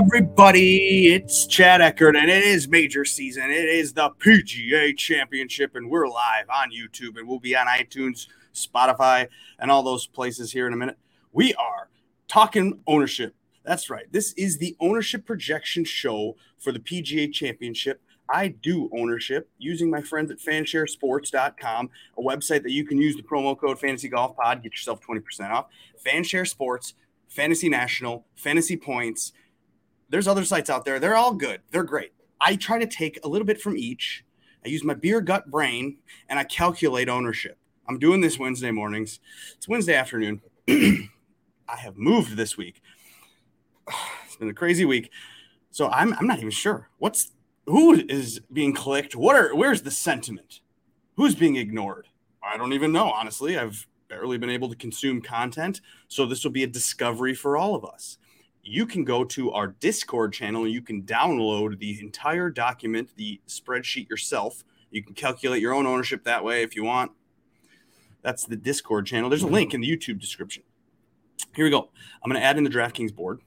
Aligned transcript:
everybody. 0.00 1.12
It's 1.12 1.46
Chad 1.46 1.82
Eckert, 1.82 2.16
and 2.16 2.30
it 2.30 2.42
is 2.42 2.68
major 2.68 3.04
season. 3.04 3.50
It 3.50 3.66
is 3.66 3.92
the 3.92 4.08
PGA 4.18 4.96
Championship, 4.96 5.76
and 5.76 5.90
we're 5.90 6.08
live 6.08 6.48
on 6.48 6.70
YouTube, 6.70 7.18
and 7.18 7.28
we'll 7.28 7.38
be 7.38 7.54
on 7.54 7.66
iTunes, 7.66 8.26
Spotify, 8.54 9.28
and 9.58 9.70
all 9.70 9.82
those 9.82 10.06
places 10.06 10.52
here 10.52 10.66
in 10.66 10.72
a 10.72 10.76
minute. 10.76 10.96
We 11.32 11.52
are 11.52 11.90
talking 12.28 12.80
ownership. 12.86 13.34
That's 13.62 13.90
right. 13.90 14.10
This 14.10 14.32
is 14.38 14.56
the 14.56 14.74
ownership 14.80 15.26
projection 15.26 15.84
show 15.84 16.34
for 16.58 16.72
the 16.72 16.80
PGA 16.80 17.30
Championship. 17.30 18.00
I 18.32 18.48
do 18.48 18.88
ownership 18.96 19.50
using 19.58 19.90
my 19.90 20.00
friends 20.00 20.30
at 20.30 20.38
fansharesports.com, 20.38 21.90
a 22.16 22.22
website 22.22 22.62
that 22.62 22.72
you 22.72 22.86
can 22.86 22.96
use 22.96 23.16
the 23.16 23.22
promo 23.22 23.58
code 23.58 23.78
Fantasy 23.78 24.08
Golf 24.08 24.34
Pod, 24.34 24.62
get 24.62 24.72
yourself 24.72 25.02
20% 25.06 25.50
off. 25.50 25.66
Fanshare 26.02 26.48
Sports, 26.48 26.94
Fantasy 27.28 27.68
National, 27.68 28.24
Fantasy 28.34 28.78
Points. 28.78 29.32
There's 30.10 30.28
other 30.28 30.44
sites 30.44 30.68
out 30.68 30.84
there. 30.84 30.98
They're 30.98 31.16
all 31.16 31.32
good. 31.32 31.62
They're 31.70 31.84
great. 31.84 32.12
I 32.40 32.56
try 32.56 32.78
to 32.78 32.86
take 32.86 33.18
a 33.24 33.28
little 33.28 33.46
bit 33.46 33.60
from 33.60 33.76
each. 33.76 34.24
I 34.64 34.68
use 34.68 34.84
my 34.84 34.94
beer 34.94 35.20
gut 35.20 35.50
brain 35.50 35.98
and 36.28 36.38
I 36.38 36.44
calculate 36.44 37.08
ownership. 37.08 37.56
I'm 37.88 37.98
doing 37.98 38.20
this 38.20 38.38
Wednesday 38.38 38.70
mornings. 38.70 39.20
It's 39.56 39.68
Wednesday 39.68 39.94
afternoon. 39.94 40.42
I 40.68 41.76
have 41.76 41.96
moved 41.96 42.36
this 42.36 42.56
week. 42.56 42.82
It's 44.26 44.36
been 44.36 44.48
a 44.48 44.54
crazy 44.54 44.84
week. 44.84 45.10
So 45.70 45.88
I'm, 45.88 46.14
I'm 46.14 46.26
not 46.26 46.38
even 46.38 46.50
sure. 46.50 46.88
What's 46.98 47.32
who 47.66 47.94
is 48.08 48.40
being 48.52 48.72
clicked? 48.72 49.14
What 49.14 49.36
are 49.36 49.54
where's 49.54 49.82
the 49.82 49.90
sentiment? 49.90 50.60
Who's 51.16 51.34
being 51.34 51.56
ignored? 51.56 52.08
I 52.42 52.56
don't 52.56 52.72
even 52.72 52.92
know. 52.92 53.10
Honestly, 53.10 53.58
I've 53.58 53.86
barely 54.08 54.38
been 54.38 54.48
able 54.48 54.68
to 54.70 54.76
consume 54.76 55.20
content. 55.20 55.80
So 56.08 56.26
this 56.26 56.42
will 56.42 56.52
be 56.52 56.62
a 56.62 56.68
discovery 56.68 57.34
for 57.34 57.56
all 57.56 57.74
of 57.74 57.84
us. 57.84 58.18
You 58.70 58.86
can 58.86 59.02
go 59.02 59.24
to 59.24 59.50
our 59.50 59.66
Discord 59.66 60.32
channel. 60.32 60.64
You 60.64 60.80
can 60.80 61.02
download 61.02 61.80
the 61.80 61.98
entire 61.98 62.50
document, 62.50 63.10
the 63.16 63.40
spreadsheet 63.48 64.08
yourself. 64.08 64.62
You 64.92 65.02
can 65.02 65.12
calculate 65.12 65.60
your 65.60 65.74
own 65.74 65.88
ownership 65.88 66.22
that 66.22 66.44
way 66.44 66.62
if 66.62 66.76
you 66.76 66.84
want. 66.84 67.10
That's 68.22 68.44
the 68.44 68.54
Discord 68.54 69.06
channel. 69.06 69.28
There's 69.28 69.42
a 69.42 69.46
mm-hmm. 69.46 69.54
link 69.54 69.74
in 69.74 69.80
the 69.80 69.88
YouTube 69.88 70.20
description. 70.20 70.62
Here 71.56 71.64
we 71.64 71.70
go. 71.72 71.90
I'm 72.22 72.30
going 72.30 72.40
to 72.40 72.46
add 72.46 72.58
in 72.58 72.62
the 72.62 72.70
DraftKings 72.70 73.12
board. 73.12 73.40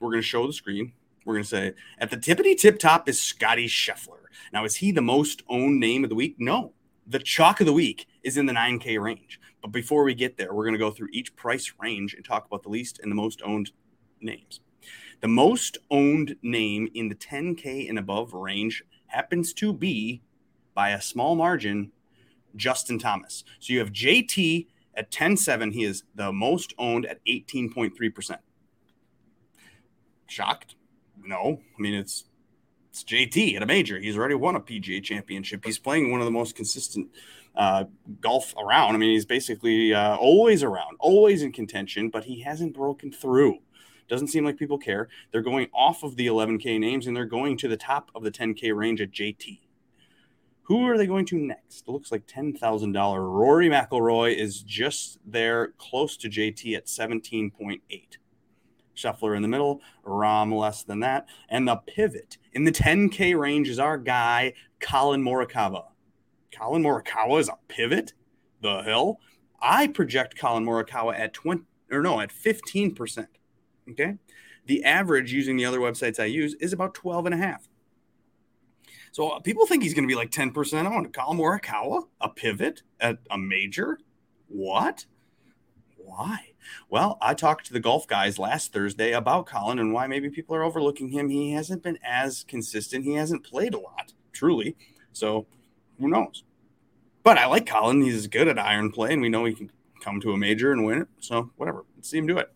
We're 0.00 0.08
going 0.10 0.22
to 0.22 0.26
show 0.26 0.44
the 0.44 0.52
screen. 0.52 0.92
We're 1.24 1.34
going 1.34 1.44
to 1.44 1.48
say 1.48 1.74
at 2.00 2.10
the 2.10 2.16
tippity 2.16 2.58
tip 2.58 2.80
top 2.80 3.08
is 3.08 3.20
Scotty 3.20 3.68
Scheffler. 3.68 4.24
Now, 4.52 4.64
is 4.64 4.74
he 4.74 4.90
the 4.90 5.00
most 5.00 5.44
owned 5.48 5.78
name 5.78 6.02
of 6.02 6.10
the 6.10 6.16
week? 6.16 6.34
No. 6.38 6.72
The 7.06 7.20
chalk 7.20 7.60
of 7.60 7.66
the 7.66 7.72
week 7.72 8.08
is 8.24 8.36
in 8.36 8.46
the 8.46 8.54
9K 8.54 9.00
range. 9.00 9.40
But 9.62 9.70
before 9.70 10.02
we 10.02 10.14
get 10.14 10.36
there, 10.36 10.52
we're 10.52 10.64
going 10.64 10.74
to 10.74 10.80
go 10.80 10.90
through 10.90 11.10
each 11.12 11.36
price 11.36 11.72
range 11.80 12.14
and 12.14 12.24
talk 12.24 12.44
about 12.46 12.64
the 12.64 12.70
least 12.70 12.98
and 13.00 13.12
the 13.12 13.16
most 13.16 13.40
owned 13.44 13.70
names. 14.20 14.60
The 15.20 15.28
most 15.28 15.78
owned 15.90 16.36
name 16.42 16.88
in 16.94 17.08
the 17.08 17.14
10K 17.14 17.88
and 17.88 17.98
above 17.98 18.32
range 18.32 18.84
happens 19.06 19.52
to 19.54 19.72
be, 19.72 20.22
by 20.74 20.90
a 20.90 21.00
small 21.00 21.34
margin, 21.34 21.90
Justin 22.54 22.98
Thomas. 22.98 23.44
So 23.58 23.72
you 23.72 23.80
have 23.80 23.92
JT 23.92 24.66
at 24.94 25.10
10.7. 25.10 25.72
He 25.72 25.84
is 25.84 26.04
the 26.14 26.32
most 26.32 26.74
owned 26.78 27.06
at 27.06 27.24
18.3%. 27.26 28.38
Shocked? 30.28 30.76
No. 31.24 31.60
I 31.76 31.82
mean, 31.82 31.94
it's 31.94 32.24
it's 32.90 33.04
JT 33.04 33.54
at 33.56 33.62
a 33.62 33.66
major. 33.66 33.98
He's 33.98 34.16
already 34.16 34.34
won 34.34 34.56
a 34.56 34.60
PGA 34.60 35.02
championship. 35.02 35.64
He's 35.64 35.78
playing 35.78 36.10
one 36.10 36.20
of 36.20 36.24
the 36.24 36.32
most 36.32 36.56
consistent 36.56 37.08
uh, 37.54 37.84
golf 38.20 38.54
around. 38.56 38.94
I 38.94 38.98
mean, 38.98 39.10
he's 39.10 39.26
basically 39.26 39.94
uh, 39.94 40.16
always 40.16 40.62
around, 40.62 40.96
always 40.98 41.42
in 41.42 41.52
contention, 41.52 42.08
but 42.08 42.24
he 42.24 42.40
hasn't 42.40 42.74
broken 42.74 43.12
through. 43.12 43.58
Doesn't 44.08 44.28
seem 44.28 44.44
like 44.44 44.56
people 44.56 44.78
care. 44.78 45.08
They're 45.30 45.42
going 45.42 45.68
off 45.74 46.02
of 46.02 46.16
the 46.16 46.26
11K 46.26 46.80
names 46.80 47.06
and 47.06 47.16
they're 47.16 47.26
going 47.26 47.56
to 47.58 47.68
the 47.68 47.76
top 47.76 48.10
of 48.14 48.22
the 48.22 48.30
10K 48.30 48.74
range 48.74 49.00
at 49.00 49.10
JT. 49.10 49.60
Who 50.62 50.86
are 50.86 50.98
they 50.98 51.06
going 51.06 51.24
to 51.26 51.38
next? 51.38 51.88
It 51.88 51.90
looks 51.90 52.12
like 52.12 52.26
$10,000. 52.26 53.16
Rory 53.18 53.68
McIlroy 53.68 54.36
is 54.36 54.62
just 54.62 55.18
there, 55.24 55.68
close 55.78 56.16
to 56.18 56.28
JT 56.28 56.76
at 56.76 56.86
17.8. 56.86 57.80
Scheffler 58.94 59.36
in 59.36 59.42
the 59.42 59.48
middle, 59.48 59.80
Rahm 60.04 60.52
less 60.52 60.82
than 60.82 61.00
that. 61.00 61.26
And 61.48 61.66
the 61.66 61.76
pivot 61.76 62.36
in 62.52 62.64
the 62.64 62.72
10K 62.72 63.38
range 63.38 63.68
is 63.68 63.78
our 63.78 63.96
guy, 63.96 64.54
Collin 64.80 65.22
Morikawa. 65.22 65.84
Collin 66.52 66.82
Morikawa 66.82 67.40
is 67.40 67.48
a 67.48 67.56
pivot? 67.68 68.12
The 68.60 68.82
hell? 68.82 69.20
I 69.60 69.86
project 69.86 70.36
Collin 70.36 70.64
Morikawa 70.64 71.18
at 71.18 71.32
20 71.32 71.62
or 71.90 72.02
no, 72.02 72.20
at 72.20 72.30
15%. 72.30 73.26
Okay. 73.90 74.14
The 74.66 74.84
average 74.84 75.32
using 75.32 75.56
the 75.56 75.64
other 75.64 75.80
websites 75.80 76.20
I 76.20 76.26
use 76.26 76.54
is 76.54 76.72
about 76.72 76.94
12 76.94 77.26
and 77.26 77.34
a 77.34 77.38
half. 77.38 77.68
So 79.12 79.30
uh, 79.30 79.40
people 79.40 79.66
think 79.66 79.82
he's 79.82 79.94
going 79.94 80.06
to 80.06 80.12
be 80.12 80.14
like 80.14 80.30
10% 80.30 80.86
on 80.90 81.10
Collin 81.10 81.38
Morikawa, 81.38 82.04
a 82.20 82.28
pivot 82.28 82.82
at 83.00 83.18
a 83.30 83.38
major. 83.38 83.98
What? 84.48 85.06
Why? 85.96 86.52
Well, 86.90 87.18
I 87.20 87.34
talked 87.34 87.66
to 87.66 87.72
the 87.72 87.80
golf 87.80 88.06
guys 88.06 88.38
last 88.38 88.72
Thursday 88.72 89.12
about 89.12 89.46
Collin 89.46 89.78
and 89.78 89.92
why 89.92 90.06
maybe 90.06 90.28
people 90.30 90.54
are 90.54 90.62
overlooking 90.62 91.08
him. 91.08 91.28
He 91.30 91.52
hasn't 91.52 91.82
been 91.82 91.98
as 92.04 92.44
consistent. 92.44 93.04
He 93.04 93.14
hasn't 93.14 93.44
played 93.44 93.74
a 93.74 93.80
lot, 93.80 94.12
truly. 94.32 94.76
So 95.12 95.46
who 95.98 96.08
knows? 96.08 96.44
But 97.22 97.38
I 97.38 97.46
like 97.46 97.66
Collin. 97.66 98.02
He's 98.02 98.26
good 98.26 98.48
at 98.48 98.58
iron 98.58 98.90
play, 98.90 99.12
and 99.12 99.22
we 99.22 99.28
know 99.28 99.44
he 99.44 99.54
can 99.54 99.70
come 100.00 100.20
to 100.20 100.32
a 100.32 100.36
major 100.36 100.72
and 100.72 100.84
win 100.84 101.02
it. 101.02 101.08
So 101.20 101.50
whatever. 101.56 101.84
Let's 101.96 102.10
see 102.10 102.18
him 102.18 102.26
do 102.26 102.38
it. 102.38 102.50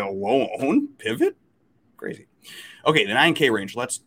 Own 0.00 0.88
pivot. 0.98 1.36
Crazy. 1.96 2.26
Okay, 2.86 3.06
the 3.06 3.12
9K 3.12 3.50
range. 3.52 3.76
Let's 3.76 4.00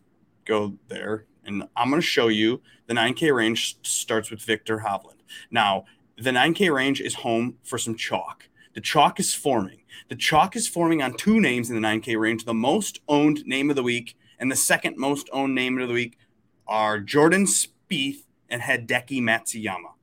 go 0.44 0.78
there. 0.88 1.26
And 1.44 1.64
I'm 1.76 1.90
going 1.90 2.00
to 2.00 2.06
show 2.06 2.28
you 2.28 2.60
the 2.86 2.94
9K 2.94 3.34
range 3.34 3.78
starts 3.82 4.30
with 4.30 4.42
Viktor 4.42 4.84
Hovland. 4.86 5.20
Now, 5.50 5.84
the 6.16 6.30
9K 6.30 6.72
range 6.72 7.00
is 7.00 7.14
home 7.14 7.56
for 7.62 7.78
some 7.78 7.94
chalk. 7.94 8.48
The 8.74 8.80
chalk 8.80 9.18
is 9.18 9.34
forming. 9.34 9.82
The 10.08 10.16
chalk 10.16 10.54
is 10.54 10.68
forming 10.68 11.02
on 11.02 11.14
two 11.14 11.40
names 11.40 11.70
in 11.70 11.80
the 11.80 11.86
9K 11.86 12.18
range. 12.18 12.44
The 12.44 12.54
most 12.54 13.00
owned 13.08 13.44
name 13.46 13.70
of 13.70 13.76
the 13.76 13.82
week 13.82 14.16
and 14.38 14.52
the 14.52 14.56
second 14.56 14.96
most 14.96 15.28
owned 15.32 15.54
name 15.54 15.78
of 15.78 15.88
the 15.88 15.94
week 15.94 16.18
are 16.66 17.00
Jordan 17.00 17.44
Spieth 17.44 18.24
and 18.48 18.62
Hideki 18.62 19.20
Matsuyama. 19.20 19.94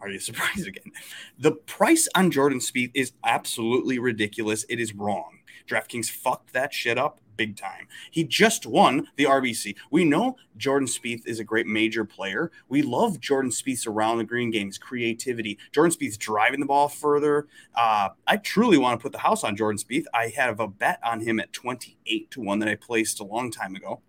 Are 0.00 0.08
you 0.08 0.18
surprised 0.20 0.66
again? 0.66 0.92
The 1.38 1.52
price 1.52 2.08
on 2.14 2.30
Jordan 2.30 2.60
Spieth 2.60 2.92
is 2.94 3.12
absolutely 3.24 3.98
ridiculous. 3.98 4.64
It 4.68 4.80
is 4.80 4.94
wrong. 4.94 5.38
DraftKings 5.68 6.10
fucked 6.10 6.52
that 6.52 6.74
shit 6.74 6.98
up 6.98 7.20
big 7.40 7.56
time. 7.56 7.88
He 8.10 8.22
just 8.22 8.66
won 8.66 9.08
the 9.16 9.24
RBC. 9.24 9.74
We 9.90 10.04
know 10.04 10.36
Jordan 10.58 10.86
Spieth 10.86 11.26
is 11.26 11.40
a 11.40 11.44
great 11.44 11.66
major 11.66 12.04
player. 12.04 12.52
We 12.68 12.82
love 12.82 13.18
Jordan 13.18 13.50
Spieth's 13.50 13.86
around 13.86 14.18
the 14.18 14.24
green 14.24 14.50
game, 14.50 14.66
his 14.66 14.76
creativity. 14.76 15.58
Jordan 15.72 15.90
Spieth's 15.90 16.18
driving 16.18 16.60
the 16.60 16.66
ball 16.66 16.88
further. 16.88 17.46
Uh, 17.74 18.10
I 18.26 18.36
truly 18.36 18.76
want 18.76 19.00
to 19.00 19.02
put 19.02 19.12
the 19.12 19.20
house 19.20 19.42
on 19.42 19.56
Jordan 19.56 19.78
Spieth. 19.78 20.04
I 20.12 20.28
have 20.36 20.60
a 20.60 20.68
bet 20.68 21.00
on 21.02 21.20
him 21.20 21.40
at 21.40 21.50
28 21.54 22.30
to 22.30 22.42
1 22.42 22.58
that 22.58 22.68
I 22.68 22.74
placed 22.74 23.20
a 23.20 23.24
long 23.24 23.50
time 23.50 23.74
ago. 23.74 24.02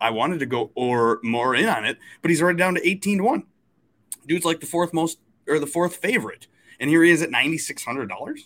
I 0.00 0.08
wanted 0.08 0.38
to 0.38 0.46
go 0.46 0.72
or 0.74 1.20
more 1.22 1.54
in 1.54 1.68
on 1.68 1.84
it, 1.84 1.98
but 2.22 2.30
he's 2.30 2.40
already 2.40 2.56
down 2.56 2.76
to 2.76 2.88
18 2.88 3.18
to 3.18 3.24
1. 3.24 3.44
Dude's 4.26 4.44
like 4.44 4.60
the 4.60 4.66
fourth 4.66 4.92
most 4.92 5.18
or 5.48 5.58
the 5.58 5.66
fourth 5.66 5.96
favorite. 5.96 6.46
And 6.80 6.90
here 6.90 7.02
he 7.02 7.10
is 7.10 7.22
at 7.22 7.30
$9,600. 7.30 8.38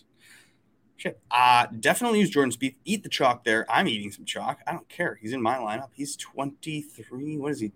Shit. 0.97 1.21
Uh, 1.31 1.67
definitely 1.79 2.21
use 2.21 2.31
Jordan 2.31 2.53
Spieth. 2.53 2.77
Eat 2.85 3.03
the 3.03 3.09
chalk 3.09 3.45
there. 3.45 3.67
I'm 3.71 3.87
eating 3.89 4.11
some 4.11 4.25
chalk. 4.25 4.61
I 4.67 4.73
don't 4.73 4.89
care. 4.89 5.19
He's 5.21 5.33
in 5.33 5.43
my 5.43 5.57
lineup. 5.57 5.91
He's 5.93 6.17
23. 6.17 7.37
What 7.37 7.53
is 7.53 7.61
he? 7.61 7.73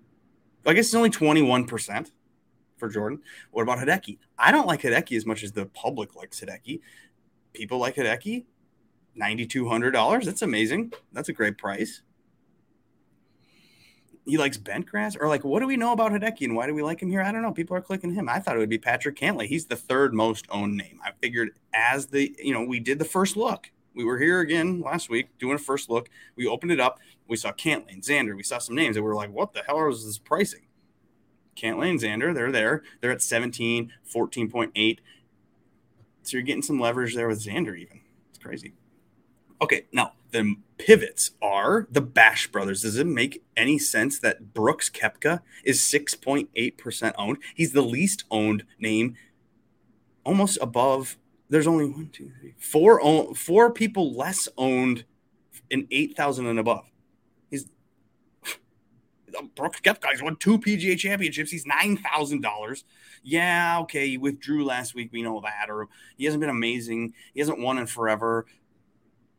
I 0.66 0.72
guess 0.72 0.86
it's 0.86 0.94
only 0.94 1.10
21% 1.10 2.10
for 2.76 2.88
Jordan. 2.88 3.20
What 3.50 3.62
about 3.62 3.78
Hideki? 3.78 4.18
I 4.38 4.52
don't 4.52 4.66
like 4.66 4.82
Hideki 4.82 5.16
as 5.16 5.26
much 5.26 5.42
as 5.42 5.52
the 5.52 5.66
public 5.66 6.16
likes 6.16 6.40
Hideki. 6.40 6.80
People 7.52 7.78
like 7.78 7.96
Hideki. 7.96 8.44
$9,200. 9.20 10.24
That's 10.24 10.42
amazing. 10.42 10.92
That's 11.12 11.28
a 11.28 11.32
great 11.32 11.58
price 11.58 12.02
he 14.30 14.38
likes 14.38 14.56
bent 14.56 14.86
grass 14.86 15.16
or 15.16 15.28
like 15.28 15.44
what 15.44 15.60
do 15.60 15.66
we 15.66 15.76
know 15.76 15.92
about 15.92 16.12
Hideki 16.12 16.42
and 16.42 16.54
why 16.54 16.66
do 16.66 16.74
we 16.74 16.82
like 16.82 17.02
him 17.02 17.10
here? 17.10 17.22
I 17.22 17.32
don't 17.32 17.42
know. 17.42 17.52
People 17.52 17.76
are 17.76 17.80
clicking 17.80 18.14
him. 18.14 18.28
I 18.28 18.38
thought 18.38 18.56
it 18.56 18.60
would 18.60 18.68
be 18.68 18.78
Patrick 18.78 19.16
Cantlay. 19.16 19.46
He's 19.46 19.66
the 19.66 19.76
third 19.76 20.14
most 20.14 20.46
owned 20.50 20.76
name. 20.76 21.00
I 21.04 21.10
figured 21.20 21.50
as 21.74 22.06
the 22.06 22.34
you 22.42 22.54
know 22.54 22.64
we 22.64 22.80
did 22.80 22.98
the 22.98 23.04
first 23.04 23.36
look. 23.36 23.70
We 23.94 24.04
were 24.04 24.18
here 24.18 24.40
again 24.40 24.80
last 24.80 25.10
week 25.10 25.36
doing 25.38 25.56
a 25.56 25.58
first 25.58 25.90
look. 25.90 26.08
We 26.36 26.46
opened 26.46 26.70
it 26.70 26.80
up. 26.80 27.00
We 27.26 27.36
saw 27.36 27.52
Cantlay 27.52 27.92
and 27.92 28.02
Xander. 28.02 28.36
We 28.36 28.44
saw 28.44 28.58
some 28.58 28.76
names 28.76 28.96
and 28.96 29.04
we 29.04 29.08
were 29.08 29.16
like, 29.16 29.32
what 29.32 29.52
the 29.52 29.62
hell 29.66 29.88
is 29.88 30.04
this 30.04 30.18
pricing? 30.18 30.66
Cantlay 31.56 31.90
and 31.90 32.00
Xander, 32.00 32.32
they're 32.32 32.52
there. 32.52 32.82
They're 33.00 33.10
at 33.10 33.20
17, 33.20 33.92
14.8. 34.12 34.98
So 36.22 36.36
you're 36.36 36.42
getting 36.42 36.62
some 36.62 36.80
leverage 36.80 37.14
there 37.14 37.28
with 37.28 37.44
Xander 37.44 37.76
even. 37.76 38.00
It's 38.30 38.38
crazy. 38.38 38.74
Okay, 39.60 39.86
now 39.92 40.12
the 40.32 40.56
pivots 40.78 41.32
are 41.42 41.86
the 41.90 42.00
Bash 42.00 42.46
Brothers. 42.48 42.82
Does 42.82 42.96
it 42.96 43.06
make 43.06 43.42
any 43.56 43.78
sense 43.78 44.18
that 44.20 44.54
Brooks 44.54 44.88
Koepka 44.88 45.40
is 45.64 45.80
6.8% 45.80 47.12
owned? 47.18 47.38
He's 47.54 47.72
the 47.72 47.82
least 47.82 48.24
owned 48.30 48.64
name, 48.78 49.16
almost 50.24 50.58
above. 50.60 51.16
There's 51.48 51.66
only 51.66 51.86
one, 51.86 52.10
two, 52.12 52.30
three, 52.40 52.54
four, 52.58 53.34
four 53.34 53.72
people 53.72 54.14
less 54.14 54.48
owned 54.56 55.04
in 55.70 55.86
8,000 55.90 56.46
and 56.46 56.58
above. 56.58 56.84
He's 57.50 57.66
Brooks 59.56 59.80
Koepka. 59.80 60.22
won 60.22 60.36
two 60.36 60.58
PGA 60.58 60.96
championships. 60.96 61.50
He's 61.50 61.64
$9,000. 61.64 62.84
Yeah, 63.22 63.80
okay. 63.80 64.08
He 64.08 64.18
withdrew 64.18 64.64
last 64.64 64.94
week. 64.94 65.10
We 65.12 65.22
know 65.22 65.40
that. 65.40 65.68
Or 65.68 65.88
he 66.16 66.24
hasn't 66.24 66.40
been 66.40 66.50
amazing. 66.50 67.14
He 67.34 67.40
hasn't 67.40 67.58
won 67.58 67.78
in 67.78 67.86
forever. 67.86 68.46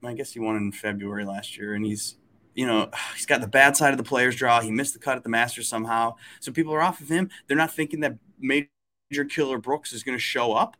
I 0.03 0.13
guess 0.13 0.33
he 0.33 0.39
won 0.39 0.56
in 0.56 0.71
February 0.71 1.25
last 1.25 1.57
year, 1.57 1.74
and 1.74 1.86
he's 1.86 2.15
you 2.53 2.65
know, 2.65 2.89
he's 3.15 3.25
got 3.25 3.42
the 3.42 3.48
bad 3.48 3.75
side 3.77 3.92
of 3.92 3.98
the 3.98 4.03
players 4.03 4.36
draw. 4.36 4.62
He 4.62 4.71
missed 4.71 4.94
the 4.94 5.00
cut 5.00 5.18
at 5.18 5.24
the 5.24 5.30
Masters 5.30 5.68
somehow. 5.68 6.15
So 6.39 6.51
people 6.51 6.74
are 6.74 6.81
off 6.81 7.01
of 7.01 7.09
him. 7.09 7.30
They're 7.48 7.57
not 7.57 7.74
thinking 7.74 8.01
that 8.01 8.18
major 8.39 8.68
killer 9.30 9.57
Brooks 9.57 9.94
is 9.94 10.03
going 10.03 10.18
to 10.18 10.21
show 10.21 10.53
up. 10.53 10.77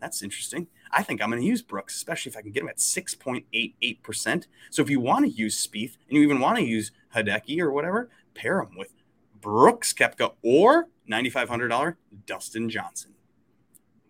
That's 0.00 0.22
interesting. 0.22 0.66
I 0.90 1.02
think 1.04 1.22
I'm 1.22 1.30
going 1.30 1.40
to 1.40 1.46
use 1.46 1.62
Brooks, 1.62 1.94
especially 1.94 2.30
if 2.30 2.36
I 2.36 2.42
can 2.42 2.50
get 2.50 2.64
him 2.64 2.68
at 2.68 2.78
6.88%. 2.78 4.46
So 4.70 4.82
if 4.82 4.90
you 4.90 4.98
want 4.98 5.24
to 5.24 5.30
use 5.30 5.64
Spieth 5.64 5.96
and 6.08 6.16
you 6.16 6.22
even 6.22 6.40
want 6.40 6.58
to 6.58 6.64
use 6.64 6.90
Hideki 7.14 7.60
or 7.60 7.70
whatever, 7.70 8.10
pair 8.34 8.60
him 8.60 8.76
with 8.76 8.92
Brooks 9.40 9.92
Koepka 9.92 10.32
or 10.42 10.88
$9,500 11.08 11.96
Dustin 12.26 12.68
Johnson. 12.68 13.14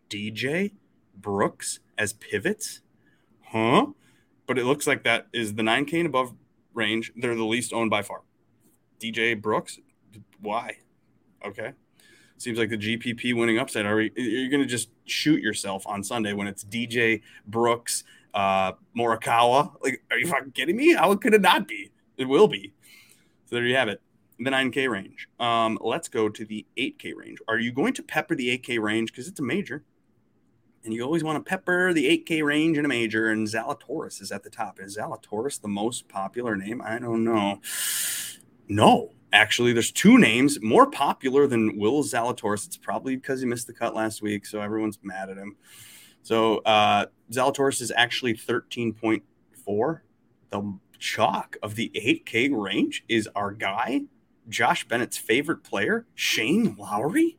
DJ 0.08 0.72
Brooks 1.14 1.80
as 1.98 2.14
pivots? 2.14 2.80
Huh? 3.42 3.88
But 4.46 4.58
it 4.58 4.64
looks 4.64 4.86
like 4.86 5.04
that 5.04 5.28
is 5.32 5.54
the 5.54 5.62
9K 5.62 5.98
and 5.98 6.06
above 6.06 6.34
range. 6.74 7.12
They're 7.16 7.34
the 7.34 7.44
least 7.44 7.72
owned 7.72 7.90
by 7.90 8.02
far. 8.02 8.22
DJ 9.00 9.40
Brooks, 9.40 9.78
why? 10.40 10.78
Okay. 11.44 11.72
Seems 12.38 12.58
like 12.58 12.70
the 12.70 12.78
GPP 12.78 13.36
winning 13.36 13.58
upside. 13.58 13.86
Are 13.86 14.00
you're 14.00 14.50
going 14.50 14.62
to 14.62 14.68
just 14.68 14.90
shoot 15.04 15.40
yourself 15.40 15.86
on 15.86 16.02
Sunday 16.02 16.32
when 16.32 16.46
it's 16.46 16.64
DJ 16.64 17.22
Brooks, 17.46 18.04
uh, 18.34 18.72
Morikawa? 18.96 19.74
Like, 19.82 20.02
are 20.10 20.18
you 20.18 20.26
fucking 20.26 20.52
kidding 20.52 20.76
me? 20.76 20.94
How 20.94 21.14
could 21.14 21.34
it 21.34 21.40
not 21.40 21.68
be? 21.68 21.92
It 22.16 22.24
will 22.24 22.48
be. 22.48 22.72
So 23.46 23.56
there 23.56 23.64
you 23.64 23.76
have 23.76 23.88
it. 23.88 24.00
The 24.38 24.50
9K 24.50 24.90
range. 24.90 25.28
Um, 25.38 25.78
let's 25.80 26.08
go 26.08 26.28
to 26.28 26.44
the 26.44 26.66
8K 26.76 27.14
range. 27.14 27.38
Are 27.46 27.58
you 27.58 27.70
going 27.70 27.94
to 27.94 28.02
pepper 28.02 28.34
the 28.34 28.58
8K 28.58 28.80
range 28.80 29.12
because 29.12 29.28
it's 29.28 29.38
a 29.38 29.44
major? 29.44 29.84
And 30.84 30.92
you 30.92 31.02
always 31.02 31.22
want 31.22 31.44
to 31.44 31.48
pepper 31.48 31.92
the 31.92 32.06
8K 32.24 32.44
range 32.44 32.78
in 32.78 32.84
a 32.84 32.88
major, 32.88 33.30
and 33.30 33.46
Zalatoris 33.46 34.20
is 34.20 34.32
at 34.32 34.42
the 34.42 34.50
top. 34.50 34.80
Is 34.80 34.96
Zalatoris 34.96 35.60
the 35.60 35.68
most 35.68 36.08
popular 36.08 36.56
name? 36.56 36.82
I 36.82 36.98
don't 36.98 37.24
know. 37.24 37.60
No, 38.68 39.12
actually, 39.32 39.72
there's 39.72 39.92
two 39.92 40.18
names 40.18 40.60
more 40.60 40.90
popular 40.90 41.46
than 41.46 41.78
Will 41.78 42.02
Zalatoris. 42.02 42.66
It's 42.66 42.76
probably 42.76 43.16
because 43.16 43.40
he 43.40 43.46
missed 43.46 43.66
the 43.66 43.72
cut 43.72 43.94
last 43.94 44.22
week, 44.22 44.46
so 44.46 44.60
everyone's 44.60 44.98
mad 45.02 45.30
at 45.30 45.36
him. 45.36 45.56
So 46.22 46.58
uh, 46.58 47.06
Zalatoris 47.30 47.80
is 47.80 47.92
actually 47.94 48.34
13.4. 48.34 50.00
The 50.50 50.78
chalk 50.98 51.56
of 51.62 51.74
the 51.74 51.90
8K 51.94 52.50
range 52.52 53.04
is 53.08 53.28
our 53.34 53.50
guy, 53.50 54.02
Josh 54.48 54.86
Bennett's 54.86 55.16
favorite 55.16 55.64
player, 55.64 56.06
Shane 56.14 56.76
Lowry. 56.78 57.38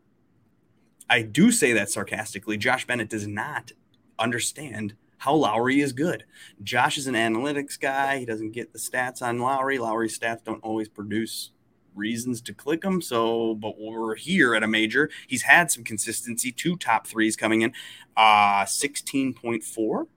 I 1.09 1.21
do 1.21 1.51
say 1.51 1.73
that 1.73 1.89
sarcastically. 1.89 2.57
Josh 2.57 2.87
Bennett 2.87 3.09
does 3.09 3.27
not 3.27 3.71
understand 4.17 4.95
how 5.19 5.35
Lowry 5.35 5.79
is 5.79 5.93
good. 5.93 6.25
Josh 6.63 6.97
is 6.97 7.07
an 7.07 7.15
analytics 7.15 7.79
guy. 7.79 8.19
He 8.19 8.25
doesn't 8.25 8.51
get 8.51 8.73
the 8.73 8.79
stats 8.79 9.21
on 9.21 9.39
Lowry. 9.39 9.77
Lowry's 9.77 10.17
stats 10.17 10.43
don't 10.43 10.63
always 10.63 10.89
produce 10.89 11.51
reasons 11.95 12.41
to 12.41 12.53
click 12.53 12.81
them. 12.81 13.01
So, 13.01 13.55
but 13.55 13.75
we're 13.79 14.15
here 14.15 14.55
at 14.55 14.63
a 14.63 14.67
major. 14.67 15.09
He's 15.27 15.43
had 15.43 15.71
some 15.71 15.83
consistency, 15.83 16.51
two 16.51 16.75
top 16.75 17.07
threes 17.07 17.35
coming 17.35 17.61
in. 17.61 17.73
Uh 18.17 18.63
16.4. 18.65 20.07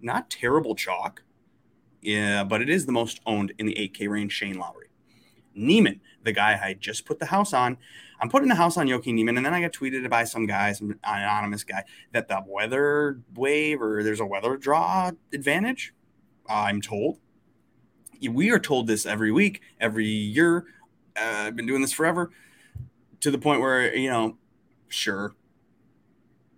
Not 0.00 0.30
terrible 0.30 0.74
chalk. 0.74 1.22
Yeah, 2.00 2.44
but 2.44 2.62
it 2.62 2.68
is 2.68 2.86
the 2.86 2.92
most 2.92 3.20
owned 3.26 3.52
in 3.58 3.66
the 3.66 3.74
8K 3.74 4.08
range, 4.08 4.32
Shane 4.32 4.58
Lowry. 4.58 4.88
Niemann, 5.54 6.00
the 6.28 6.32
guy 6.32 6.60
I 6.62 6.74
just 6.74 7.06
put 7.06 7.18
the 7.18 7.26
house 7.26 7.52
on, 7.52 7.78
I'm 8.20 8.28
putting 8.28 8.48
the 8.48 8.54
house 8.54 8.76
on 8.76 8.86
Joaquin 8.88 9.16
Niemann, 9.16 9.36
and 9.38 9.46
then 9.46 9.54
I 9.54 9.60
got 9.62 9.72
tweeted 9.72 10.08
by 10.10 10.24
some 10.24 10.46
guy, 10.46 10.72
some 10.72 10.98
anonymous 11.02 11.64
guy, 11.64 11.84
that 12.12 12.28
the 12.28 12.44
weather 12.46 13.20
wave 13.34 13.80
or 13.80 14.02
there's 14.02 14.20
a 14.20 14.26
weather 14.26 14.56
draw 14.56 15.10
advantage. 15.32 15.94
I'm 16.48 16.80
told. 16.80 17.18
We 18.28 18.50
are 18.50 18.58
told 18.58 18.86
this 18.88 19.06
every 19.06 19.32
week, 19.32 19.62
every 19.80 20.06
year. 20.06 20.66
Uh, 21.16 21.46
I've 21.46 21.56
been 21.56 21.66
doing 21.66 21.80
this 21.80 21.92
forever, 21.92 22.30
to 23.20 23.30
the 23.30 23.38
point 23.38 23.60
where 23.60 23.94
you 23.94 24.10
know, 24.10 24.36
sure, 24.88 25.34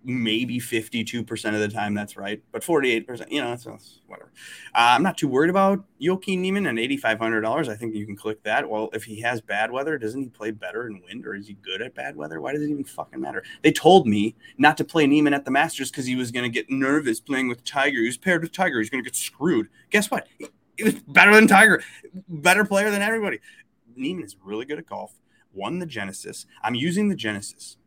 maybe 0.03 0.59
52% 0.59 1.53
of 1.53 1.59
the 1.59 1.67
time 1.67 1.93
that's 1.93 2.17
right, 2.17 2.41
but 2.51 2.63
48%, 2.63 3.31
you 3.31 3.41
know, 3.41 3.49
that's, 3.49 3.65
that's 3.65 3.99
whatever. 4.07 4.31
Uh, 4.73 4.95
I'm 4.95 5.03
not 5.03 5.17
too 5.17 5.27
worried 5.27 5.49
about 5.49 5.83
Joaquin 5.99 6.41
Niemann 6.41 6.65
and 6.65 6.79
$8,500. 6.79 7.67
I 7.67 7.75
think 7.75 7.93
you 7.93 8.05
can 8.05 8.15
click 8.15 8.41
that. 8.43 8.67
Well, 8.67 8.89
if 8.93 9.03
he 9.03 9.21
has 9.21 9.41
bad 9.41 9.71
weather, 9.71 9.97
doesn't 9.97 10.21
he 10.21 10.29
play 10.29 10.51
better 10.51 10.87
in 10.87 11.01
wind 11.03 11.25
or 11.25 11.35
is 11.35 11.47
he 11.47 11.53
good 11.53 11.81
at 11.81 11.93
bad 11.93 12.15
weather? 12.15 12.41
Why 12.41 12.53
does 12.53 12.63
it 12.63 12.69
even 12.69 12.83
fucking 12.83 13.19
matter? 13.19 13.43
They 13.61 13.71
told 13.71 14.07
me 14.07 14.35
not 14.57 14.77
to 14.77 14.83
play 14.83 15.05
Niemann 15.05 15.33
at 15.33 15.45
the 15.45 15.51
Masters 15.51 15.91
because 15.91 16.05
he 16.05 16.15
was 16.15 16.31
going 16.31 16.43
to 16.43 16.53
get 16.53 16.69
nervous 16.69 17.19
playing 17.19 17.47
with 17.47 17.63
Tiger. 17.63 17.99
He 17.99 18.07
was 18.07 18.17
paired 18.17 18.41
with 18.41 18.51
Tiger. 18.51 18.79
He's 18.79 18.89
going 18.89 19.03
to 19.03 19.09
get 19.09 19.15
screwed. 19.15 19.69
Guess 19.91 20.09
what? 20.09 20.27
He 20.77 20.83
was 20.83 20.95
better 20.95 21.33
than 21.35 21.47
Tiger, 21.47 21.83
better 22.27 22.65
player 22.65 22.89
than 22.89 23.01
everybody. 23.01 23.39
Niemann 23.95 24.25
is 24.25 24.35
really 24.43 24.65
good 24.65 24.79
at 24.79 24.87
golf, 24.87 25.13
won 25.53 25.79
the 25.79 25.85
Genesis. 25.85 26.47
I'm 26.63 26.75
using 26.75 27.09
the 27.09 27.15
Genesis. 27.15 27.77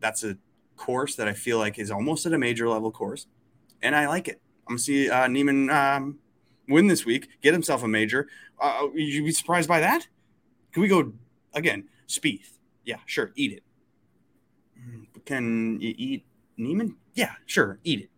That's 0.00 0.24
a 0.24 0.36
course 0.76 1.14
that 1.16 1.28
I 1.28 1.32
feel 1.32 1.58
like 1.58 1.78
is 1.78 1.90
almost 1.90 2.26
at 2.26 2.32
a 2.32 2.38
major 2.38 2.68
level 2.68 2.90
course, 2.90 3.26
and 3.82 3.94
I 3.94 4.08
like 4.08 4.28
it. 4.28 4.40
I'm 4.66 4.74
gonna 4.74 4.78
see 4.78 5.10
uh, 5.10 5.26
Niemann 5.28 5.70
um, 5.70 6.18
win 6.68 6.86
this 6.86 7.04
week, 7.04 7.28
get 7.42 7.52
himself 7.52 7.82
a 7.82 7.88
major. 7.88 8.28
Uh, 8.60 8.88
you'd 8.94 9.24
be 9.24 9.32
surprised 9.32 9.68
by 9.68 9.80
that? 9.80 10.06
Can 10.72 10.82
we 10.82 10.88
go 10.88 11.12
again? 11.54 11.88
Spieth, 12.08 12.58
yeah, 12.84 12.98
sure, 13.06 13.32
eat 13.34 13.52
it. 13.52 13.62
Can 15.24 15.80
you 15.80 15.94
eat 15.96 16.24
Niemann? 16.56 16.96
Yeah, 17.14 17.32
sure, 17.46 17.78
eat 17.84 18.00
it. 18.00 18.10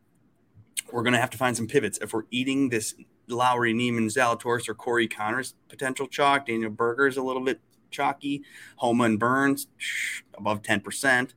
We're 0.92 1.02
gonna 1.02 1.20
have 1.20 1.30
to 1.30 1.38
find 1.38 1.56
some 1.56 1.66
pivots 1.66 1.98
if 2.00 2.12
we're 2.12 2.24
eating 2.30 2.68
this 2.68 2.94
Lowry, 3.26 3.72
Niemann, 3.72 4.08
Zalatoris, 4.08 4.68
or 4.68 4.74
Corey 4.74 5.08
Conners 5.08 5.54
potential 5.68 6.06
chalk. 6.06 6.46
Daniel 6.46 6.70
Berger's 6.70 7.16
a 7.16 7.22
little 7.22 7.42
bit 7.42 7.60
chalky. 7.90 8.42
Homa 8.76 9.04
and 9.04 9.18
Burns 9.18 9.66
above 10.34 10.62
ten 10.62 10.80
percent 10.80 11.34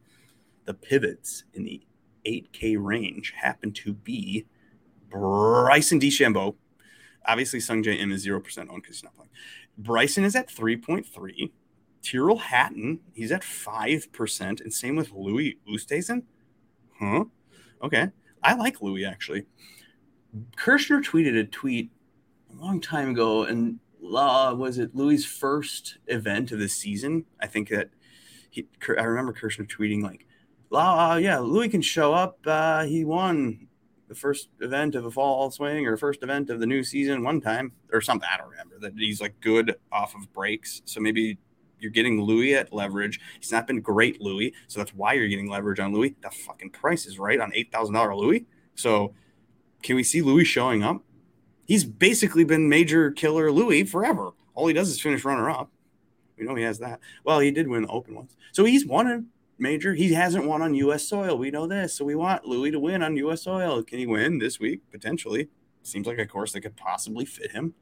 the 0.68 0.74
pivots 0.76 1.46
in 1.54 1.64
the 1.64 1.82
8K 2.28 2.78
range 2.80 3.34
happen 3.36 3.72
to 3.72 3.94
be 3.94 4.46
Bryson 5.10 6.00
DeChambeau. 6.00 6.56
Obviously, 7.26 7.60
Sungjae 7.60 8.00
Im 8.00 8.12
is 8.12 8.26
0% 8.26 8.36
owned 8.70 8.84
because 8.84 8.98
he's 8.98 9.04
not 9.04 9.16
playing. 9.16 9.32
Bryson 9.78 10.24
is 10.24 10.36
at 10.36 10.50
3.3. 10.50 11.52
Tyrrell 12.04 12.38
Hatton, 12.38 13.00
he's 13.14 13.32
at 13.32 13.42
5%. 13.42 14.62
And 14.62 14.74
same 14.74 14.96
with 14.96 15.12
Louis 15.12 15.58
Oosthuizen. 15.68 16.24
Huh? 17.00 17.26
Okay. 17.82 18.10
I 18.44 18.54
like 18.54 18.82
Louis, 18.82 19.06
actually. 19.06 19.46
Kirschner 20.56 21.02
tweeted 21.02 21.40
a 21.40 21.46
tweet 21.46 21.92
a 22.52 22.62
long 22.62 22.80
time 22.80 23.10
ago, 23.10 23.44
and 23.44 23.80
uh, 24.04 24.54
was 24.58 24.78
it 24.78 24.96
Louis' 24.96 25.26
first 25.26 25.98
event 26.08 26.52
of 26.52 26.60
the 26.60 26.70
season? 26.70 27.26
I 27.42 27.48
think 27.48 27.70
that 27.70 27.90
he, 28.50 28.68
I 28.98 29.04
remember 29.04 29.34
Kirschner 29.34 29.66
tweeting, 29.66 30.04
like, 30.04 30.27
uh, 30.76 31.18
yeah, 31.22 31.40
Louis 31.40 31.70
can 31.70 31.82
show 31.82 32.14
up. 32.14 32.40
Uh, 32.46 32.86
he 32.86 33.06
won 33.06 33.68
the 34.08 34.16
first 34.16 34.50
event 34.62 34.96
of 34.96 35.06
a 35.06 35.12
fall 35.12 35.52
swing 35.52 35.86
or 35.86 35.98
first 35.98 36.24
event 36.24 36.50
of 36.50 36.60
the 36.60 36.66
new 36.66 36.84
season 36.84 37.24
one 37.24 37.42
time 37.42 37.72
or 37.92 38.02
something. 38.02 38.28
I 38.32 38.38
don't 38.38 38.50
remember 38.50 38.80
that 38.80 38.94
he's 38.98 39.22
like 39.22 39.40
good 39.42 39.76
off 39.92 40.16
of 40.16 40.32
breaks. 40.34 40.82
So 40.86 41.00
maybe 41.00 41.38
you're 41.80 41.92
getting 41.92 42.22
Louis 42.22 42.56
at 42.56 42.74
leverage. 42.74 43.20
He's 43.40 43.52
not 43.52 43.68
been 43.68 43.82
great, 43.82 44.22
Louis. 44.22 44.54
So 44.68 44.80
that's 44.80 44.94
why 44.94 45.14
you're 45.14 45.28
getting 45.28 45.50
leverage 45.50 45.80
on 45.80 45.94
Louis. 45.94 46.16
The 46.22 46.30
fucking 46.30 46.72
price 46.72 47.06
is 47.06 47.20
right 47.20 47.40
on 47.40 47.52
$8,000 47.52 48.18
Louis. 48.18 48.46
So 48.76 49.14
can 49.84 49.96
we 49.96 50.04
see 50.04 50.22
Louis 50.22 50.46
showing 50.46 50.84
up? 50.84 51.04
He's 51.66 51.84
basically 51.84 52.46
been 52.46 52.70
major 52.70 53.12
killer 53.12 53.52
Louis 53.52 53.84
forever. 53.84 54.32
All 54.54 54.68
he 54.68 54.74
does 54.74 54.90
is 54.90 55.02
finish 55.02 55.26
runner 55.26 55.50
up. 55.50 55.70
We 56.38 56.46
know 56.46 56.56
he 56.56 56.64
has 56.64 56.80
that. 56.80 57.00
Well, 57.24 57.40
he 57.40 57.52
did 57.52 57.68
win 57.68 57.84
the 57.84 57.90
open 57.90 58.16
once. 58.16 58.36
So 58.54 58.64
he's 58.64 58.86
won 58.86 59.28
major. 59.58 59.94
He 59.94 60.14
hasn't 60.14 60.46
won 60.46 60.62
on 60.62 60.74
U.S. 60.76 61.08
soil. 61.08 61.38
We 61.38 61.52
know 61.52 61.68
this. 61.68 61.94
So 61.96 62.06
we 62.06 62.16
want 62.16 62.46
Louis 62.46 62.72
to 62.72 62.80
win 62.80 63.04
on 63.04 63.18
U.S. 63.18 63.44
soil. 63.44 63.84
Can 63.84 64.00
he 64.00 64.06
win 64.06 64.40
this 64.40 64.60
week? 64.60 64.82
Potentially. 64.92 65.50
Seems 65.84 66.08
like 66.08 66.20
a 66.20 66.26
course 66.26 66.54
that 66.54 66.62
could 66.62 66.76
possibly 66.76 67.26
fit 67.26 67.52
him. 67.52 67.74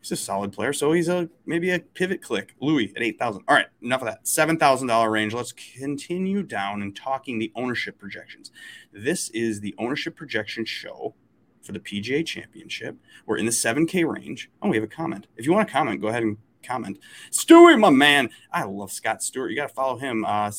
He's 0.00 0.12
a 0.12 0.16
solid 0.16 0.52
player. 0.52 0.72
So 0.72 0.92
he's 0.92 1.08
a 1.08 1.28
maybe 1.44 1.70
a 1.70 1.78
pivot 1.78 2.22
click. 2.22 2.54
Louis 2.60 2.92
at 2.96 3.02
8,000. 3.02 3.44
All 3.46 3.54
right. 3.54 3.66
Enough 3.82 4.02
of 4.02 4.06
that. 4.08 4.24
$7,000 4.24 5.10
range. 5.10 5.34
Let's 5.34 5.52
continue 5.52 6.42
down 6.42 6.82
and 6.82 6.96
talking 6.96 7.38
the 7.38 7.52
ownership 7.54 7.98
projections. 7.98 8.50
This 8.92 9.28
is 9.30 9.60
the 9.60 9.74
ownership 9.78 10.16
projection 10.16 10.64
show 10.64 11.14
for 11.62 11.72
the 11.72 11.80
PGA 11.80 12.24
Championship. 12.24 12.96
We're 13.26 13.36
in 13.36 13.44
the 13.44 13.52
7K 13.52 14.10
range. 14.10 14.50
Oh, 14.62 14.70
we 14.70 14.76
have 14.76 14.84
a 14.84 14.88
comment. 14.88 15.26
If 15.36 15.44
you 15.46 15.52
want 15.52 15.68
to 15.68 15.72
comment, 15.72 16.00
go 16.00 16.08
ahead 16.08 16.22
and 16.22 16.38
comment. 16.62 16.98
Stewie, 17.30 17.78
my 17.78 17.90
man. 17.90 18.30
I 18.52 18.64
love 18.64 18.92
Scott 18.92 19.22
Stewart. 19.22 19.50
You 19.50 19.56
got 19.56 19.68
to 19.68 19.74
follow 19.74 19.96
him. 19.96 20.24
Uh, 20.24 20.50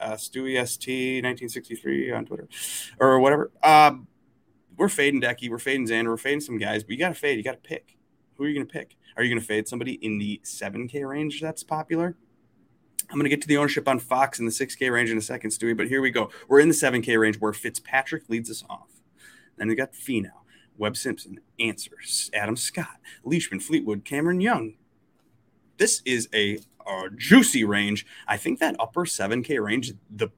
uh, 0.00 0.12
Stewie 0.14 0.66
ST 0.66 1.24
1963 1.24 2.12
on 2.12 2.26
Twitter 2.26 2.48
or 3.00 3.20
whatever. 3.20 3.50
Uh, 3.62 3.92
we're 4.76 4.88
fading 4.88 5.20
Decky, 5.20 5.48
we're 5.48 5.58
fading 5.58 5.86
Xander, 5.86 6.06
we're 6.06 6.16
fading 6.16 6.40
some 6.40 6.58
guys, 6.58 6.82
but 6.82 6.90
you 6.90 6.98
got 6.98 7.08
to 7.08 7.14
fade. 7.14 7.38
You 7.38 7.44
got 7.44 7.62
to 7.62 7.68
pick. 7.68 7.96
Who 8.36 8.44
are 8.44 8.48
you 8.48 8.54
going 8.54 8.66
to 8.66 8.72
pick? 8.72 8.96
Are 9.16 9.22
you 9.22 9.30
going 9.30 9.40
to 9.40 9.46
fade 9.46 9.68
somebody 9.68 9.92
in 9.92 10.18
the 10.18 10.40
7K 10.44 11.08
range 11.08 11.40
that's 11.40 11.62
popular? 11.62 12.16
I'm 13.10 13.16
going 13.16 13.24
to 13.24 13.30
get 13.30 13.42
to 13.42 13.48
the 13.48 13.58
ownership 13.58 13.86
on 13.86 13.98
Fox 13.98 14.38
in 14.38 14.46
the 14.46 14.50
6K 14.50 14.90
range 14.90 15.10
in 15.10 15.18
a 15.18 15.22
second, 15.22 15.50
Stewie, 15.50 15.76
but 15.76 15.88
here 15.88 16.00
we 16.00 16.10
go. 16.10 16.30
We're 16.48 16.60
in 16.60 16.68
the 16.68 16.74
7K 16.74 17.18
range 17.18 17.38
where 17.38 17.52
Fitzpatrick 17.52 18.28
leads 18.28 18.50
us 18.50 18.64
off. 18.68 18.88
Then 19.56 19.68
we 19.68 19.74
got 19.76 19.92
Finau, 19.92 20.30
Webb 20.76 20.96
Simpson, 20.96 21.38
Answers, 21.60 22.30
Adam 22.34 22.56
Scott, 22.56 22.98
Leishman, 23.22 23.60
Fleetwood, 23.60 24.04
Cameron 24.04 24.40
Young. 24.40 24.74
This 25.76 26.02
is 26.04 26.28
a, 26.34 26.58
a 26.86 27.08
juicy 27.16 27.64
range. 27.64 28.06
I 28.26 28.36
think 28.36 28.60
that 28.60 28.76
upper 28.78 29.04
7K 29.04 29.62
range, 29.62 29.92
the 30.10 30.30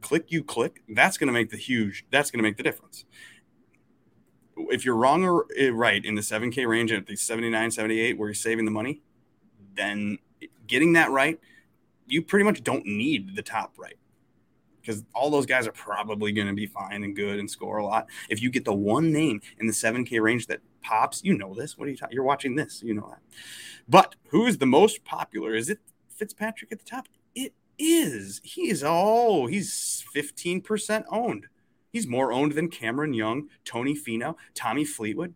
click 0.00 0.26
you 0.28 0.42
click, 0.42 0.82
that's 0.88 1.18
going 1.18 1.26
to 1.26 1.32
make 1.32 1.50
the 1.50 1.56
huge, 1.56 2.06
that's 2.10 2.30
going 2.30 2.38
to 2.38 2.48
make 2.48 2.56
the 2.56 2.62
difference. 2.62 3.04
If 4.56 4.84
you're 4.84 4.96
wrong 4.96 5.24
or 5.24 5.46
eh, 5.56 5.70
right 5.72 6.04
in 6.04 6.14
the 6.14 6.22
7K 6.22 6.66
range 6.66 6.92
at 6.92 7.06
the 7.06 7.16
79, 7.16 7.70
78, 7.70 8.18
where 8.18 8.28
you're 8.28 8.34
saving 8.34 8.64
the 8.64 8.70
money, 8.70 9.02
then 9.74 10.18
getting 10.66 10.94
that 10.94 11.10
right, 11.10 11.38
you 12.06 12.22
pretty 12.22 12.44
much 12.44 12.64
don't 12.64 12.86
need 12.86 13.36
the 13.36 13.42
top 13.42 13.74
right 13.76 13.97
because 14.80 15.04
all 15.14 15.30
those 15.30 15.46
guys 15.46 15.66
are 15.66 15.72
probably 15.72 16.32
going 16.32 16.46
to 16.46 16.54
be 16.54 16.66
fine 16.66 17.04
and 17.04 17.14
good 17.14 17.38
and 17.38 17.50
score 17.50 17.78
a 17.78 17.86
lot. 17.86 18.06
If 18.28 18.42
you 18.42 18.50
get 18.50 18.64
the 18.64 18.74
one 18.74 19.12
name 19.12 19.40
in 19.58 19.66
the 19.66 19.72
7K 19.72 20.20
range 20.20 20.46
that 20.46 20.60
pops, 20.82 21.22
you 21.22 21.36
know 21.36 21.54
this. 21.54 21.76
What 21.76 21.88
are 21.88 21.90
you 21.90 21.96
talking? 21.96 22.14
You're 22.14 22.24
watching 22.24 22.54
this, 22.54 22.82
you 22.82 22.94
know 22.94 23.08
that. 23.10 23.20
But 23.88 24.14
who 24.28 24.46
is 24.46 24.58
the 24.58 24.66
most 24.66 25.04
popular? 25.04 25.54
Is 25.54 25.68
it 25.68 25.78
Fitzpatrick 26.08 26.72
at 26.72 26.78
the 26.78 26.84
top? 26.84 27.08
It 27.34 27.52
is. 27.78 28.40
He 28.44 28.70
is 28.70 28.82
oh, 28.86 29.46
he's 29.46 30.04
15% 30.14 31.04
owned. 31.10 31.46
He's 31.92 32.06
more 32.06 32.32
owned 32.32 32.52
than 32.52 32.68
Cameron 32.68 33.14
Young, 33.14 33.48
Tony 33.64 33.94
Finau, 33.94 34.36
Tommy 34.54 34.84
Fleetwood. 34.84 35.34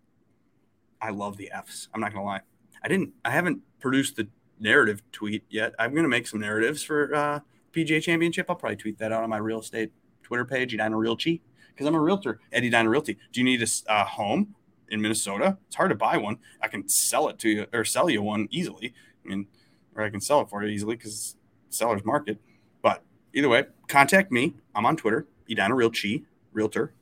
I 1.00 1.10
love 1.10 1.36
the 1.36 1.50
Fs. 1.52 1.88
I'm 1.92 2.00
not 2.00 2.12
gonna 2.12 2.24
lie. 2.24 2.40
I 2.84 2.88
didn't. 2.88 3.12
I 3.24 3.30
haven't 3.30 3.60
produced 3.80 4.16
the 4.16 4.28
narrative 4.60 5.02
tweet 5.12 5.44
yet. 5.48 5.72
I'm 5.78 5.94
gonna 5.94 6.08
make 6.08 6.26
some 6.26 6.40
narratives 6.40 6.82
for 6.82 7.14
uh, 7.14 7.40
PGA 7.72 8.02
Championship. 8.02 8.46
I'll 8.48 8.56
probably 8.56 8.76
tweet 8.76 8.98
that 8.98 9.12
out 9.12 9.22
on 9.22 9.30
my 9.30 9.38
real 9.38 9.60
estate 9.60 9.92
Twitter 10.22 10.44
page, 10.44 10.74
Edina 10.74 10.96
Realty, 10.96 11.42
because 11.68 11.86
I'm 11.86 11.94
a 11.94 12.00
realtor 12.00 12.40
Eddie 12.52 12.68
Edina 12.68 12.88
Realty. 12.88 13.18
Do 13.32 13.40
you 13.40 13.44
need 13.44 13.62
a 13.62 13.92
uh, 13.92 14.04
home 14.04 14.54
in 14.88 15.00
Minnesota? 15.00 15.58
It's 15.66 15.76
hard 15.76 15.90
to 15.90 15.96
buy 15.96 16.16
one. 16.16 16.38
I 16.60 16.68
can 16.68 16.88
sell 16.88 17.28
it 17.28 17.38
to 17.40 17.48
you 17.48 17.66
or 17.72 17.84
sell 17.84 18.08
you 18.08 18.22
one 18.22 18.48
easily. 18.50 18.94
I 19.24 19.28
mean, 19.28 19.46
or 19.94 20.02
I 20.04 20.10
can 20.10 20.20
sell 20.20 20.40
it 20.40 20.48
for 20.48 20.62
you 20.62 20.68
easily 20.68 20.96
because 20.96 21.36
seller's 21.70 22.04
market. 22.04 22.38
But 22.82 23.02
either 23.34 23.48
way, 23.48 23.64
contact 23.88 24.32
me. 24.32 24.54
I'm 24.74 24.86
on 24.86 24.96
Twitter, 24.96 25.26
Edina 25.50 25.74
Realty, 25.74 26.24
realtor, 26.52 26.92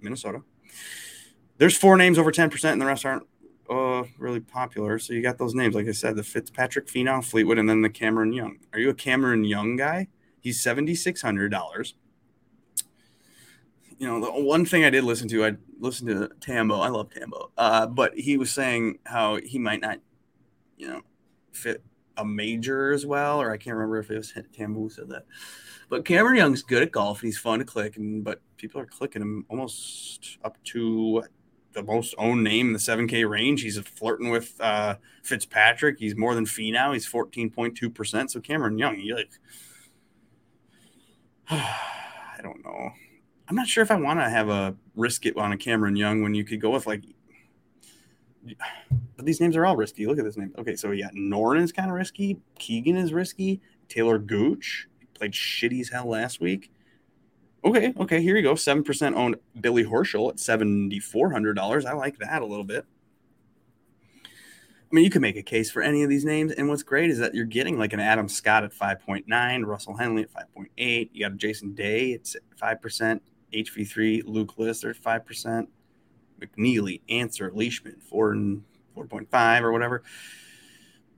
Minnesota. 0.00 0.42
There's 1.58 1.76
four 1.76 1.96
names 1.96 2.18
over 2.18 2.32
10%, 2.32 2.72
and 2.72 2.80
the 2.80 2.86
rest 2.86 3.04
aren't 3.04 3.26
uh, 3.68 4.04
really 4.18 4.40
popular. 4.40 4.98
So 4.98 5.12
you 5.12 5.22
got 5.22 5.38
those 5.38 5.54
names, 5.54 5.74
like 5.74 5.86
I 5.86 5.92
said, 5.92 6.16
the 6.16 6.22
Fitzpatrick, 6.22 6.86
Finau, 6.86 7.24
Fleetwood, 7.24 7.58
and 7.58 7.68
then 7.68 7.82
the 7.82 7.90
Cameron 7.90 8.32
Young. 8.32 8.58
Are 8.72 8.78
you 8.78 8.90
a 8.90 8.94
Cameron 8.94 9.44
Young 9.44 9.76
guy? 9.76 10.08
He's 10.40 10.60
seventy 10.60 10.94
six 10.94 11.22
hundred 11.22 11.50
dollars. 11.50 11.94
You 13.98 14.06
know, 14.06 14.20
the 14.20 14.30
one 14.30 14.64
thing 14.64 14.84
I 14.84 14.90
did 14.90 15.04
listen 15.04 15.28
to, 15.28 15.44
I 15.44 15.56
listened 15.78 16.08
to 16.08 16.30
Tambo. 16.40 16.80
I 16.80 16.88
love 16.88 17.10
Tambo, 17.10 17.50
uh, 17.58 17.86
but 17.86 18.14
he 18.14 18.38
was 18.38 18.50
saying 18.50 18.98
how 19.04 19.36
he 19.36 19.58
might 19.58 19.82
not, 19.82 19.98
you 20.78 20.88
know, 20.88 21.02
fit 21.52 21.84
a 22.16 22.24
major 22.24 22.92
as 22.92 23.04
well, 23.04 23.40
or 23.40 23.50
I 23.50 23.58
can't 23.58 23.76
remember 23.76 23.98
if 23.98 24.10
it 24.10 24.16
was 24.16 24.32
Tambo 24.54 24.80
who 24.80 24.90
said 24.90 25.08
that. 25.10 25.26
But 25.90 26.04
Cameron 26.04 26.36
Young's 26.36 26.62
good 26.62 26.82
at 26.82 26.92
golf 26.92 27.20
and 27.20 27.28
he's 27.28 27.38
fun 27.38 27.58
to 27.58 27.64
click, 27.64 27.96
and 27.96 28.24
but 28.24 28.40
people 28.56 28.80
are 28.80 28.86
clicking 28.86 29.22
him 29.22 29.44
almost 29.48 30.38
up 30.44 30.56
to 30.64 31.24
the 31.72 31.82
most 31.82 32.14
owned 32.18 32.44
name 32.44 32.68
in 32.68 32.72
the 32.72 32.78
7K 32.78 33.28
range. 33.28 33.62
He's 33.62 33.78
flirting 33.78 34.30
with 34.30 34.60
uh, 34.60 34.96
Fitzpatrick. 35.22 35.98
He's 35.98 36.16
more 36.16 36.34
than 36.34 36.44
Finau. 36.44 36.92
He's 36.92 37.08
14.2%. 37.08 38.30
So 38.30 38.40
Cameron 38.40 38.78
Young, 38.78 38.96
he 38.96 39.14
like 39.14 39.30
I 41.52 42.40
don't 42.42 42.64
know. 42.64 42.90
I'm 43.48 43.56
not 43.56 43.66
sure 43.66 43.82
if 43.82 43.90
I 43.90 43.96
want 43.96 44.20
to 44.20 44.30
have 44.30 44.48
a 44.48 44.76
risk 44.94 45.26
it 45.26 45.36
on 45.36 45.50
a 45.50 45.56
Cameron 45.56 45.96
Young 45.96 46.22
when 46.22 46.34
you 46.34 46.44
could 46.44 46.60
go 46.60 46.70
with 46.70 46.86
like. 46.86 47.02
But 49.16 49.26
these 49.26 49.40
names 49.40 49.56
are 49.56 49.66
all 49.66 49.76
risky. 49.76 50.06
Look 50.06 50.18
at 50.18 50.24
this 50.24 50.36
name. 50.36 50.54
Okay, 50.56 50.76
so 50.76 50.92
yeah, 50.92 51.10
Noren 51.10 51.60
is 51.60 51.72
kind 51.72 51.90
of 51.90 51.96
risky. 51.96 52.38
Keegan 52.58 52.96
is 52.96 53.12
risky. 53.12 53.60
Taylor 53.88 54.18
Gooch 54.18 54.88
played 55.14 55.32
shitty 55.32 55.80
as 55.80 55.88
hell 55.88 56.08
last 56.08 56.40
week. 56.40 56.70
Okay, 57.64 57.92
okay, 57.98 58.22
here 58.22 58.36
you 58.36 58.42
go. 58.42 58.54
Seven 58.54 58.84
percent 58.84 59.16
owned 59.16 59.36
Billy 59.60 59.84
Horschel 59.84 60.30
at 60.30 60.38
seventy 60.38 61.00
four 61.00 61.32
hundred 61.32 61.54
dollars. 61.54 61.84
I 61.84 61.92
like 61.94 62.18
that 62.18 62.42
a 62.42 62.46
little 62.46 62.64
bit. 62.64 62.86
I 64.90 64.94
mean, 64.94 65.04
you 65.04 65.10
can 65.10 65.22
make 65.22 65.36
a 65.36 65.42
case 65.42 65.70
for 65.70 65.82
any 65.82 66.02
of 66.02 66.08
these 66.08 66.24
names. 66.24 66.50
And 66.52 66.68
what's 66.68 66.82
great 66.82 67.10
is 67.10 67.18
that 67.18 67.34
you're 67.34 67.44
getting 67.44 67.78
like 67.78 67.92
an 67.92 68.00
Adam 68.00 68.28
Scott 68.28 68.64
at 68.64 68.72
5.9, 68.72 69.64
Russell 69.64 69.96
Henley 69.96 70.22
at 70.22 70.32
5.8. 70.32 71.10
You 71.12 71.24
got 71.24 71.32
a 71.32 71.36
Jason 71.36 71.74
Day, 71.74 72.10
it's 72.10 72.36
5%, 72.60 73.20
HV3, 73.52 74.22
Luke 74.26 74.58
Lister 74.58 74.90
at 74.90 74.96
5%, 74.96 75.68
McNealy, 76.40 77.02
Ancer, 77.08 77.52
Leishman, 77.54 78.00
4 78.00 78.32
and 78.32 78.64
4.5 78.96 79.62
or 79.62 79.72
whatever. 79.72 80.02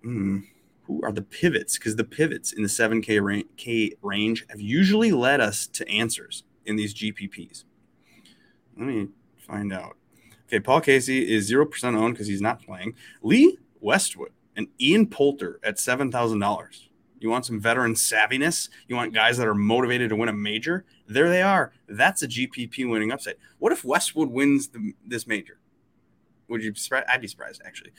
Hmm. 0.02 0.40
Who 0.84 1.00
are 1.04 1.12
the 1.12 1.22
pivots? 1.22 1.78
Because 1.78 1.96
the 1.96 2.04
pivots 2.04 2.52
in 2.52 2.62
the 2.62 2.68
7K 2.68 3.44
K 3.56 3.92
range 4.02 4.44
have 4.50 4.60
usually 4.60 5.12
led 5.12 5.40
us 5.40 5.66
to 5.68 5.88
answers 5.88 6.44
in 6.66 6.76
these 6.76 6.92
GPPs. 6.92 7.64
Let 8.76 8.86
me 8.86 9.08
find 9.38 9.72
out. 9.72 9.96
Okay, 10.52 10.60
Paul 10.60 10.82
Casey 10.82 11.32
is 11.32 11.50
0% 11.50 11.96
owned 11.96 12.12
because 12.12 12.26
he's 12.26 12.42
not 12.42 12.62
playing. 12.62 12.94
Lee 13.22 13.58
Westwood 13.80 14.32
and 14.54 14.68
Ian 14.78 15.06
Poulter 15.06 15.58
at 15.64 15.76
$7,000. 15.76 16.88
You 17.20 17.30
want 17.30 17.46
some 17.46 17.58
veteran 17.58 17.94
savviness? 17.94 18.68
You 18.86 18.96
want 18.96 19.14
guys 19.14 19.38
that 19.38 19.48
are 19.48 19.54
motivated 19.54 20.10
to 20.10 20.16
win 20.16 20.28
a 20.28 20.34
major? 20.34 20.84
There 21.08 21.30
they 21.30 21.40
are. 21.40 21.72
That's 21.88 22.22
a 22.22 22.28
GPP 22.28 22.90
winning 22.90 23.12
upside. 23.12 23.36
What 23.60 23.72
if 23.72 23.82
Westwood 23.82 24.28
wins 24.28 24.68
the, 24.68 24.92
this 25.06 25.26
major? 25.26 25.58
Would 26.48 26.62
you? 26.62 26.74
I'd 27.08 27.22
be 27.22 27.28
surprised, 27.28 27.62
actually. 27.64 27.92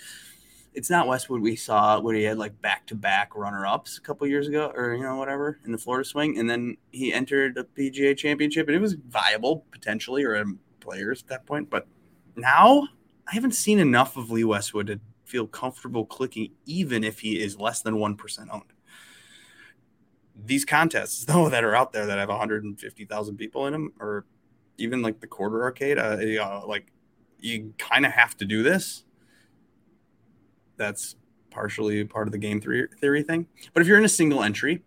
It's 0.75 0.91
not 0.91 1.07
Westwood 1.07 1.41
we 1.41 1.55
saw 1.55 2.00
when 2.00 2.15
he 2.15 2.24
had 2.24 2.38
like 2.38 2.62
back 2.62 2.86
to 2.88 2.95
back 2.95 3.36
runner 3.36 3.65
ups 3.65 3.98
a 3.98 4.01
couple 4.01 4.27
years 4.27 4.48
ago, 4.48 4.72
or 4.75 4.93
you 4.93 5.01
know, 5.01 5.15
whatever, 5.15 5.60
in 5.65 5.72
the 5.72 5.77
Florida 5.79 6.07
swing. 6.07 6.38
And 6.38 6.48
then 6.48 6.77
he 6.91 7.13
entered 7.13 7.55
the 7.55 7.63
PGA 7.63 8.15
championship 8.15 8.67
and 8.67 8.75
it 8.75 8.81
was 8.81 8.93
viable 8.93 9.65
potentially 9.72 10.24
or 10.24 10.36
a 10.36 10.45
players 10.81 11.24
at 11.24 11.29
that 11.29 11.45
point. 11.45 11.69
But 11.69 11.88
now 12.35 12.87
I 13.27 13.35
haven't 13.35 13.55
seen 13.55 13.79
enough 13.79 14.17
of 14.17 14.31
Lee 14.31 14.43
Westwood 14.43 14.87
to 14.87 14.99
feel 15.25 15.47
comfortable 15.47 16.05
clicking, 16.05 16.51
even 16.65 17.03
if 17.03 17.19
he 17.19 17.41
is 17.41 17.59
less 17.59 17.81
than 17.81 17.95
1% 17.95 18.47
owned. 18.51 18.63
These 20.45 20.65
contests, 20.65 21.25
though, 21.25 21.49
that 21.49 21.63
are 21.63 21.75
out 21.75 21.93
there 21.93 22.05
that 22.05 22.17
have 22.17 22.29
150,000 22.29 23.37
people 23.37 23.67
in 23.67 23.73
them, 23.73 23.93
or 23.99 24.25
even 24.77 25.01
like 25.01 25.19
the 25.19 25.27
quarter 25.27 25.63
arcade, 25.63 25.97
uh, 25.97 26.17
uh, 26.41 26.63
like 26.67 26.91
you 27.39 27.73
kind 27.77 28.05
of 28.05 28.11
have 28.11 28.35
to 28.37 28.45
do 28.45 28.63
this. 28.63 29.03
That's 30.77 31.15
partially 31.51 32.03
part 32.03 32.27
of 32.27 32.31
the 32.31 32.37
game 32.39 32.59
theory 32.59 33.23
thing. 33.23 33.47
But 33.73 33.81
if 33.81 33.87
you're 33.87 33.99
in 33.99 34.05
a 34.05 34.09
single 34.09 34.41
entry, 34.41 34.81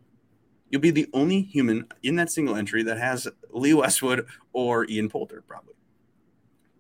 you'll 0.69 0.81
be 0.81 0.91
the 0.91 1.09
only 1.13 1.43
human 1.43 1.87
in 2.03 2.17
that 2.17 2.31
single 2.31 2.57
entry 2.57 2.83
that 2.83 2.99
has 2.99 3.29
Lee 3.51 3.75
Westwood 3.75 4.27
or 4.53 4.85
Ian 4.91 5.09
Poulter, 5.09 5.43
probably 5.47 5.75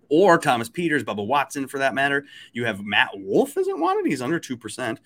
or 0.09 0.39
Thomas 0.39 0.69
Pieters, 0.69 1.05
Bubba 1.05 1.27
Watson 1.27 1.69
for 1.69 1.79
that 1.79 1.95
matter. 1.95 2.25
You 2.53 2.65
have 2.65 2.85
Matt 2.85 3.11
Wolff 3.15 3.57
isn't 3.57 3.81
wanted. 3.81 4.07
He's 4.07 4.23
under 4.23 4.41
2%. 4.41 4.99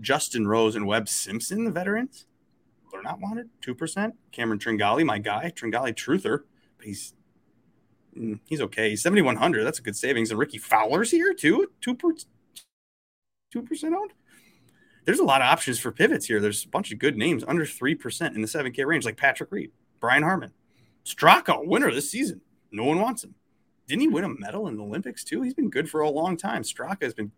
Justin 0.00 0.46
Rose 0.46 0.76
and 0.76 0.86
Webb 0.86 1.08
Simpson, 1.08 1.64
the 1.64 1.70
veterans, 1.70 2.26
they're 2.90 3.02
not 3.02 3.20
wanted. 3.20 3.48
2%. 3.66 4.12
Cameron 4.32 4.58
Tringale, 4.58 5.04
my 5.04 5.18
guy, 5.18 5.52
Tringale 5.54 5.94
Truther, 5.94 6.40
but 6.76 6.86
he's 6.86 7.14
mm, 8.16 8.38
he's 8.46 8.60
okay. 8.60 8.90
He's 8.90 9.02
7,100. 9.02 9.64
That's 9.64 9.78
a 9.78 9.82
good 9.82 9.96
savings. 9.96 10.30
And 10.30 10.38
Rickie 10.38 10.58
Fowler's 10.58 11.10
here 11.10 11.34
too, 11.34 11.70
2%, 11.84 12.24
2% 13.54 13.84
owned. 13.84 14.12
There's 15.04 15.18
a 15.18 15.24
lot 15.24 15.42
of 15.42 15.46
options 15.46 15.78
for 15.78 15.92
pivots 15.92 16.26
here. 16.26 16.40
There's 16.40 16.64
a 16.64 16.68
bunch 16.68 16.90
of 16.90 16.98
good 16.98 17.16
names 17.16 17.44
under 17.46 17.64
3% 17.64 18.34
in 18.34 18.40
the 18.40 18.48
7K 18.48 18.86
range, 18.86 19.04
like 19.04 19.18
Patrick 19.18 19.52
Reed, 19.52 19.70
Brian 20.00 20.22
Harman, 20.22 20.52
Straka, 21.04 21.66
winner 21.66 21.92
this 21.92 22.10
season. 22.10 22.40
No 22.72 22.84
one 22.84 23.00
wants 23.00 23.22
him 23.22 23.34
didn't 23.86 24.00
he 24.00 24.08
win 24.08 24.24
a 24.24 24.28
medal 24.28 24.66
in 24.66 24.76
the 24.76 24.82
Olympics 24.82 25.24
too? 25.24 25.42
He's 25.42 25.54
been 25.54 25.70
good 25.70 25.90
for 25.90 26.00
a 26.00 26.10
long 26.10 26.36
time. 26.36 26.62
Straka 26.62 27.02
has 27.02 27.14
been, 27.14 27.32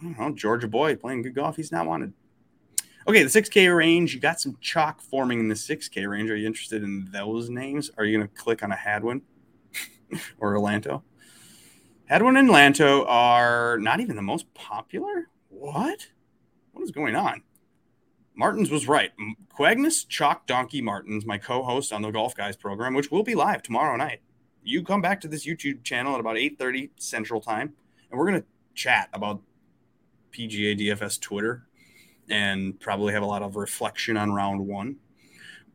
I 0.00 0.04
don't 0.04 0.18
know, 0.18 0.34
Georgia 0.34 0.68
boy 0.68 0.96
playing 0.96 1.22
good 1.22 1.34
golf. 1.34 1.56
He's 1.56 1.72
not 1.72 1.86
wanted. 1.86 2.14
Okay, 3.06 3.22
the 3.22 3.28
6K 3.28 3.76
range, 3.76 4.14
you 4.14 4.20
got 4.20 4.40
some 4.40 4.56
chalk 4.62 5.02
forming 5.02 5.38
in 5.38 5.48
the 5.48 5.54
6K 5.54 6.08
range. 6.08 6.30
Are 6.30 6.36
you 6.36 6.46
interested 6.46 6.82
in 6.82 7.10
those 7.12 7.50
names? 7.50 7.90
Are 7.98 8.04
you 8.04 8.16
going 8.16 8.26
to 8.26 8.34
click 8.34 8.62
on 8.62 8.72
a 8.72 8.76
Hadwin 8.76 9.20
or 10.38 10.56
a 10.56 10.58
Lanto? 10.58 11.02
Hadwin 12.06 12.38
and 12.38 12.48
Lanto 12.48 13.04
are 13.06 13.78
not 13.78 14.00
even 14.00 14.16
the 14.16 14.22
most 14.22 14.52
popular. 14.54 15.28
What? 15.48 16.08
What 16.72 16.82
is 16.82 16.90
going 16.90 17.14
on? 17.14 17.42
Martins 18.34 18.70
was 18.70 18.88
right. 18.88 19.12
Quagnus 19.56 20.08
Chalk 20.08 20.46
Donkey 20.46 20.80
Martins, 20.80 21.26
my 21.26 21.36
co 21.36 21.62
host 21.62 21.92
on 21.92 22.02
the 22.02 22.10
Golf 22.10 22.34
Guys 22.34 22.56
program, 22.56 22.94
which 22.94 23.10
will 23.10 23.22
be 23.22 23.34
live 23.34 23.62
tomorrow 23.62 23.96
night 23.96 24.20
you 24.64 24.82
come 24.82 25.02
back 25.02 25.20
to 25.20 25.28
this 25.28 25.46
YouTube 25.46 25.84
channel 25.84 26.14
at 26.14 26.20
about 26.20 26.36
8:30 26.36 26.90
Central 26.96 27.40
Time, 27.40 27.74
and 28.10 28.18
we're 28.18 28.26
gonna 28.26 28.44
chat 28.74 29.08
about 29.12 29.42
PGA 30.32 30.74
DFS 30.74 31.18
Twitter 31.18 31.66
and 32.28 32.80
probably 32.80 33.12
have 33.12 33.22
a 33.22 33.26
lot 33.26 33.42
of 33.42 33.56
reflection 33.56 34.16
on 34.16 34.32
round 34.32 34.66
one. 34.66 34.96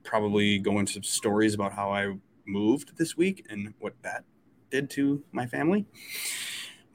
Probably 0.03 0.57
go 0.57 0.79
into 0.79 1.01
stories 1.03 1.53
about 1.53 1.73
how 1.73 1.93
I 1.93 2.17
moved 2.45 2.97
this 2.97 3.15
week 3.15 3.45
and 3.49 3.73
what 3.79 3.93
that 4.01 4.23
did 4.71 4.89
to 4.91 5.23
my 5.31 5.45
family. 5.45 5.85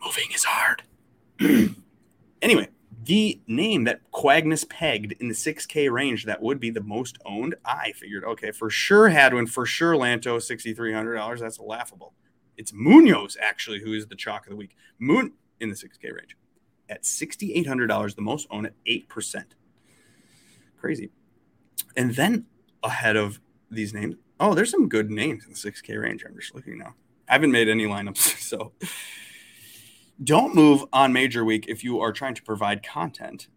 Moving 0.05 0.33
is 0.35 0.45
hard. 0.45 0.83
anyway, 2.43 2.69
the 3.05 3.41
name 3.47 3.85
that 3.85 4.01
Quagnus 4.13 4.69
pegged 4.69 5.13
in 5.21 5.29
the 5.29 5.35
6K 5.35 5.91
range 5.91 6.25
that 6.25 6.43
would 6.43 6.61
be 6.61 6.71
the 6.71 6.83
most 6.83 7.19
owned, 7.25 7.55
I 7.65 7.93
figured, 7.93 8.25
okay, 8.25 8.51
for 8.51 8.71
sure 8.71 9.09
Hadwin, 9.09 9.47
for 9.47 9.67
sure 9.67 9.95
Lanto, 9.95 10.37
$6,300. 10.37 11.41
That's 11.41 11.59
laughable. 11.59 12.15
It's 12.57 12.73
Munoz, 12.73 13.37
actually, 13.41 13.81
who 13.81 13.93
is 13.93 14.07
the 14.07 14.17
chalk 14.17 14.47
of 14.47 14.51
the 14.51 14.57
week. 14.57 14.77
Moon 14.99 15.33
in 15.61 15.71
the 15.71 15.75
6K 15.75 16.15
range 16.15 16.37
at 16.89 17.03
$6,800, 17.03 18.15
the 18.15 18.23
most 18.23 18.47
owned 18.51 18.67
at 18.67 18.75
8%. 18.87 19.45
Crazy. 20.79 21.11
And 21.97 22.15
then 22.15 22.47
ahead 22.83 23.17
of 23.17 23.41
these 23.71 23.95
names, 23.95 24.17
oh, 24.39 24.55
there's 24.55 24.71
some 24.71 24.89
good 24.89 25.11
names 25.11 25.45
in 25.45 25.53
the 25.53 25.57
6K 25.57 26.01
range. 26.01 26.25
I'm 26.27 26.37
just 26.37 26.55
looking 26.55 26.79
now. 26.79 26.95
I 27.29 27.33
haven't 27.33 27.53
made 27.53 27.69
any 27.69 27.87
lineups, 27.87 28.17
so 28.41 28.73
don't 30.23 30.55
move 30.55 30.85
on 30.93 31.13
major 31.13 31.45
week 31.45 31.67
if 31.69 31.83
you 31.83 32.01
are 32.01 32.13
trying 32.13 32.35
to 32.35 32.43
provide 32.43 32.83
content 32.83 33.49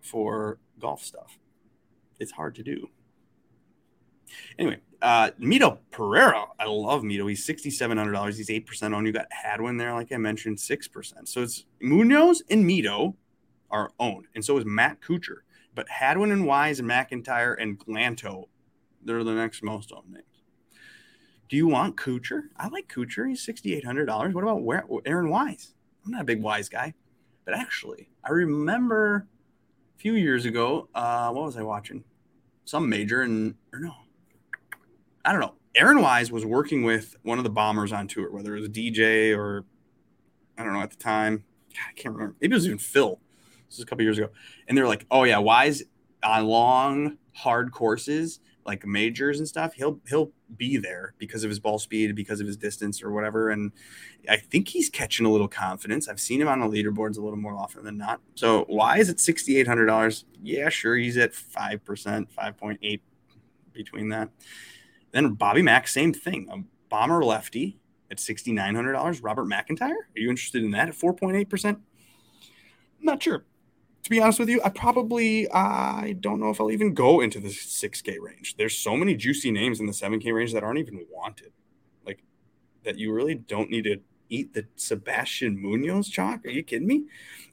for 0.00 0.58
golf 0.78 1.04
stuff. 1.04 1.38
It's 2.18 2.32
hard 2.32 2.54
to 2.56 2.62
do. 2.62 2.88
Anyway, 4.58 4.78
uh, 5.00 5.30
Mito 5.40 5.78
Pereira. 5.90 6.46
I 6.58 6.66
love 6.66 7.02
Mito. 7.02 7.28
He's 7.28 7.46
$6,700. 7.46 8.36
He's 8.36 8.48
8% 8.48 8.94
on. 8.94 9.06
You 9.06 9.12
got 9.12 9.26
Hadwin 9.30 9.76
there, 9.76 9.92
like 9.94 10.12
I 10.12 10.16
mentioned, 10.16 10.58
6%. 10.58 11.28
So 11.28 11.42
it's 11.42 11.66
Munoz 11.80 12.42
and 12.50 12.64
Mito 12.64 13.14
are 13.70 13.90
owned. 13.98 14.26
And 14.34 14.44
so 14.44 14.58
is 14.58 14.64
Matt 14.64 15.00
Kuchar. 15.00 15.38
But 15.74 15.88
Hadwin 15.88 16.32
and 16.32 16.46
Wise 16.46 16.80
and 16.80 16.88
McIntyre 16.88 17.56
and 17.58 17.78
Glanto, 17.78 18.44
they're 19.02 19.24
the 19.24 19.32
next 19.32 19.62
most 19.62 19.92
owned 19.92 20.12
names. 20.12 20.24
Do 21.48 21.56
you 21.56 21.66
want 21.66 21.96
Kuchar? 21.96 22.42
I 22.56 22.68
like 22.68 22.88
Kuchar. 22.88 23.28
He's 23.28 23.46
$6,800. 23.46 24.32
What 24.32 24.44
about 24.44 25.02
Aaron 25.06 25.30
Wise? 25.30 25.74
I'm 26.04 26.10
not 26.10 26.22
a 26.22 26.24
big 26.24 26.42
wise 26.42 26.68
guy, 26.68 26.94
but 27.44 27.54
actually, 27.54 28.08
I 28.24 28.30
remember 28.30 29.26
a 29.96 29.98
few 29.98 30.14
years 30.14 30.44
ago. 30.44 30.88
Uh, 30.94 31.30
what 31.30 31.44
was 31.44 31.56
I 31.56 31.62
watching? 31.62 32.04
Some 32.64 32.88
major 32.88 33.22
and 33.22 33.54
or 33.72 33.80
no, 33.80 33.92
I 35.24 35.32
don't 35.32 35.40
know. 35.40 35.54
Aaron 35.74 36.02
Wise 36.02 36.30
was 36.30 36.44
working 36.44 36.82
with 36.82 37.16
one 37.22 37.38
of 37.38 37.44
the 37.44 37.50
bombers 37.50 37.92
on 37.92 38.06
tour, 38.06 38.30
whether 38.30 38.54
it 38.56 38.60
was 38.60 38.68
DJ 38.68 39.36
or 39.36 39.64
I 40.58 40.64
don't 40.64 40.72
know 40.72 40.82
at 40.82 40.90
the 40.90 40.96
time. 40.96 41.44
I 41.72 41.92
can't 41.94 42.14
remember. 42.14 42.36
Maybe 42.40 42.52
it 42.52 42.56
was 42.56 42.66
even 42.66 42.78
Phil. 42.78 43.18
This 43.68 43.78
was 43.78 43.84
a 43.84 43.86
couple 43.86 44.04
years 44.04 44.18
ago, 44.18 44.28
and 44.68 44.76
they're 44.76 44.86
like, 44.86 45.06
"Oh 45.10 45.24
yeah, 45.24 45.38
Wise 45.38 45.82
on 46.22 46.46
long 46.46 47.18
hard 47.34 47.72
courses 47.72 48.40
like 48.64 48.86
majors 48.86 49.38
and 49.38 49.48
stuff, 49.48 49.74
he'll 49.74 50.00
he'll 50.08 50.30
be 50.56 50.76
there 50.76 51.14
because 51.18 51.44
of 51.44 51.50
his 51.50 51.58
ball 51.58 51.78
speed, 51.78 52.14
because 52.14 52.40
of 52.40 52.46
his 52.46 52.56
distance 52.56 53.02
or 53.02 53.10
whatever. 53.10 53.50
And 53.50 53.72
I 54.28 54.36
think 54.36 54.68
he's 54.68 54.88
catching 54.88 55.26
a 55.26 55.30
little 55.30 55.48
confidence. 55.48 56.08
I've 56.08 56.20
seen 56.20 56.40
him 56.40 56.48
on 56.48 56.60
the 56.60 56.66
leaderboards 56.66 57.18
a 57.18 57.20
little 57.20 57.38
more 57.38 57.56
often 57.56 57.84
than 57.84 57.96
not. 57.96 58.20
So 58.34 58.64
why 58.68 58.98
is 58.98 59.08
it 59.08 59.20
sixty 59.20 59.58
eight 59.58 59.66
hundred 59.66 59.86
dollars? 59.86 60.24
Yeah, 60.42 60.68
sure, 60.68 60.96
he's 60.96 61.16
at 61.16 61.34
five 61.34 61.84
percent, 61.84 62.30
five 62.30 62.56
point 62.56 62.78
eight 62.82 63.02
between 63.72 64.08
that. 64.10 64.28
Then 65.10 65.34
Bobby 65.34 65.62
Mack, 65.62 65.88
same 65.88 66.12
thing, 66.12 66.48
a 66.50 66.58
bomber 66.88 67.24
lefty 67.24 67.80
at 68.10 68.20
sixty 68.20 68.52
nine 68.52 68.74
hundred 68.74 68.92
dollars. 68.92 69.22
Robert 69.22 69.46
McIntyre, 69.46 69.90
are 69.90 70.16
you 70.16 70.30
interested 70.30 70.62
in 70.62 70.70
that 70.72 70.88
at 70.88 70.94
four 70.94 71.14
point 71.14 71.36
eight 71.36 71.48
percent? 71.48 71.78
Not 73.00 73.22
sure 73.22 73.44
to 74.02 74.10
be 74.10 74.20
honest 74.20 74.38
with 74.38 74.48
you, 74.48 74.60
I 74.64 74.68
probably 74.70 75.50
I 75.50 76.16
don't 76.20 76.40
know 76.40 76.50
if 76.50 76.60
I'll 76.60 76.70
even 76.70 76.94
go 76.94 77.20
into 77.20 77.38
the 77.38 77.48
6K 77.48 78.16
range. 78.20 78.56
There's 78.56 78.76
so 78.76 78.96
many 78.96 79.14
juicy 79.14 79.50
names 79.50 79.80
in 79.80 79.86
the 79.86 79.92
7K 79.92 80.34
range 80.34 80.52
that 80.52 80.64
aren't 80.64 80.78
even 80.78 81.04
wanted. 81.10 81.52
Like 82.04 82.22
that 82.84 82.98
you 82.98 83.12
really 83.12 83.34
don't 83.34 83.70
need 83.70 83.84
to 83.84 84.00
eat 84.28 84.54
the 84.54 84.66
Sebastian 84.76 85.60
Munoz 85.60 86.08
chalk. 86.08 86.44
Are 86.44 86.50
you 86.50 86.62
kidding 86.62 86.88
me? 86.88 87.04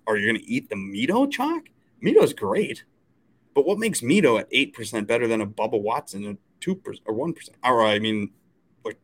Are 0.07 0.17
you 0.17 0.31
going 0.31 0.43
to 0.43 0.49
eat 0.49 0.69
the 0.69 0.75
Mito 0.75 1.29
chalk? 1.29 1.69
Mito's 2.03 2.33
great. 2.33 2.85
But 3.53 3.65
what 3.65 3.77
makes 3.77 4.01
Mito 4.01 4.39
at 4.39 4.49
8% 4.51 5.05
better 5.05 5.27
than 5.27 5.41
a 5.41 5.47
Bubba 5.47 5.79
Watson 5.79 6.25
at 6.25 6.37
2% 6.61 6.99
or 7.05 7.13
1%? 7.13 7.49
Or 7.63 7.85
I 7.85 7.99
mean, 7.99 8.31
like, 8.85 8.97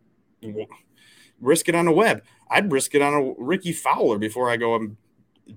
risk 1.41 1.67
it 1.67 1.75
on 1.75 1.87
a 1.87 1.91
Webb. 1.91 2.23
I'd 2.49 2.71
risk 2.71 2.95
it 2.95 3.01
on 3.01 3.13
a 3.13 3.33
Rickie 3.37 3.73
Fowler 3.73 4.17
before 4.17 4.49
I 4.49 4.57
go 4.57 4.75
and 4.75 4.95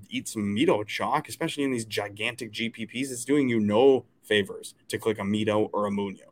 eat 0.09 0.29
some 0.29 0.55
Mito 0.55 0.87
chalk, 0.87 1.29
especially 1.29 1.65
in 1.65 1.73
these 1.73 1.85
gigantic 1.85 2.53
GPPs. 2.53 3.11
It's 3.11 3.25
doing 3.25 3.49
you 3.49 3.61
no 3.61 4.05
favors 4.23 4.75
to 4.89 4.99
click 4.99 5.19
a 5.19 5.23
Mito 5.23 5.71
or 5.73 5.87
a 5.87 5.91
Munoz. 5.91 6.23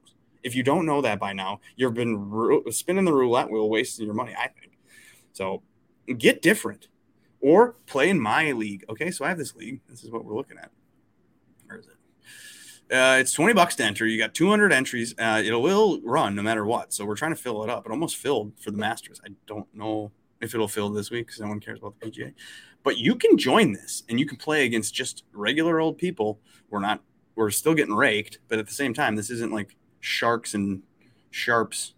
If 0.42 0.54
you 0.54 0.62
don't 0.62 0.86
know 0.86 1.00
that 1.00 1.18
by 1.18 1.32
now, 1.32 1.60
you've 1.76 1.94
been 1.94 2.30
ru- 2.30 2.64
spinning 2.70 3.04
the 3.04 3.12
roulette 3.12 3.50
wheel, 3.50 3.68
wasting 3.68 4.06
your 4.06 4.14
money. 4.14 4.34
I 4.38 4.48
think 4.48 4.78
so. 5.32 5.62
Get 6.18 6.40
different, 6.40 6.88
or 7.40 7.76
play 7.86 8.10
in 8.10 8.20
my 8.20 8.52
league. 8.52 8.84
Okay, 8.88 9.10
so 9.10 9.24
I 9.24 9.28
have 9.28 9.38
this 9.38 9.56
league. 9.56 9.80
This 9.88 10.04
is 10.04 10.10
what 10.10 10.24
we're 10.24 10.36
looking 10.36 10.58
at. 10.58 10.70
Where 11.66 11.78
is 11.78 11.86
it? 11.86 11.96
Uh, 12.94 13.16
it's 13.18 13.32
20 13.32 13.54
bucks 13.54 13.74
to 13.76 13.84
enter. 13.84 14.06
You 14.06 14.18
got 14.18 14.34
200 14.34 14.72
entries. 14.72 15.14
Uh, 15.18 15.42
it 15.44 15.52
will 15.52 16.00
run 16.02 16.36
no 16.36 16.42
matter 16.42 16.64
what. 16.64 16.92
So 16.92 17.04
we're 17.04 17.16
trying 17.16 17.32
to 17.32 17.40
fill 17.40 17.64
it 17.64 17.70
up. 17.70 17.84
It 17.84 17.90
almost 17.90 18.16
filled 18.16 18.52
for 18.60 18.70
the 18.70 18.78
Masters. 18.78 19.20
I 19.24 19.30
don't 19.46 19.66
know 19.74 20.12
if 20.40 20.54
it'll 20.54 20.68
fill 20.68 20.90
this 20.90 21.10
week 21.10 21.26
because 21.26 21.40
no 21.40 21.48
one 21.48 21.60
cares 21.60 21.78
about 21.78 21.98
the 21.98 22.10
PGA. 22.10 22.32
But 22.82 22.98
you 22.98 23.16
can 23.16 23.36
join 23.36 23.72
this 23.72 24.02
and 24.08 24.20
you 24.20 24.26
can 24.26 24.36
play 24.36 24.64
against 24.64 24.94
just 24.94 25.24
regular 25.32 25.80
old 25.80 25.98
people. 25.98 26.40
We're 26.70 26.80
not, 26.80 27.02
we're 27.34 27.50
still 27.50 27.74
getting 27.74 27.94
raked, 27.94 28.38
but 28.48 28.58
at 28.58 28.66
the 28.66 28.74
same 28.74 28.94
time, 28.94 29.16
this 29.16 29.30
isn't 29.30 29.52
like 29.52 29.76
sharks 30.00 30.54
and 30.54 30.82
sharps 31.30 31.94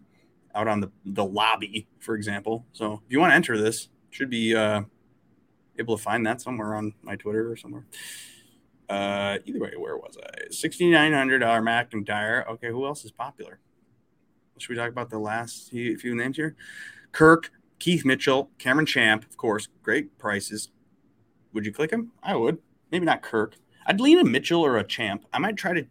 out 0.55 0.67
on 0.67 0.79
the, 0.79 0.91
the 1.05 1.23
lobby, 1.23 1.87
for 1.99 2.15
example. 2.15 2.65
So 2.73 3.01
if 3.05 3.11
you 3.11 3.19
want 3.19 3.31
to 3.31 3.35
enter 3.35 3.57
this, 3.57 3.89
should 4.09 4.29
be 4.29 4.55
uh, 4.55 4.81
able 5.77 5.97
to 5.97 6.03
find 6.03 6.25
that 6.25 6.41
somewhere 6.41 6.75
on 6.75 6.93
my 7.01 7.15
Twitter 7.15 7.51
or 7.51 7.55
somewhere. 7.55 7.85
Uh, 8.89 9.37
either 9.45 9.59
way, 9.59 9.73
where 9.77 9.97
was 9.97 10.17
I? 10.17 10.47
$6,900 10.47 11.39
McIntyre. 11.39 12.47
Okay, 12.47 12.69
who 12.69 12.85
else 12.85 13.05
is 13.05 13.11
popular? 13.11 13.59
Should 14.57 14.71
we 14.71 14.75
talk 14.75 14.89
about 14.89 15.09
the 15.09 15.19
last 15.19 15.69
few 15.69 16.15
names 16.15 16.35
here? 16.35 16.55
Kirk, 17.11 17.51
Keith 17.79 18.05
Mitchell, 18.05 18.51
Cameron 18.57 18.85
Champ, 18.85 19.25
of 19.25 19.37
course, 19.37 19.67
great 19.81 20.17
prices. 20.17 20.69
Would 21.53 21.65
you 21.65 21.71
click 21.71 21.91
him? 21.91 22.11
I 22.21 22.35
would. 22.35 22.59
Maybe 22.91 23.05
not 23.05 23.21
Kirk. 23.21 23.55
I'd 23.85 24.01
lean 24.01 24.19
a 24.19 24.23
Mitchell 24.23 24.61
or 24.61 24.77
a 24.77 24.83
Champ. 24.83 25.25
I 25.33 25.39
might 25.39 25.57
try 25.57 25.73
to 25.73 25.85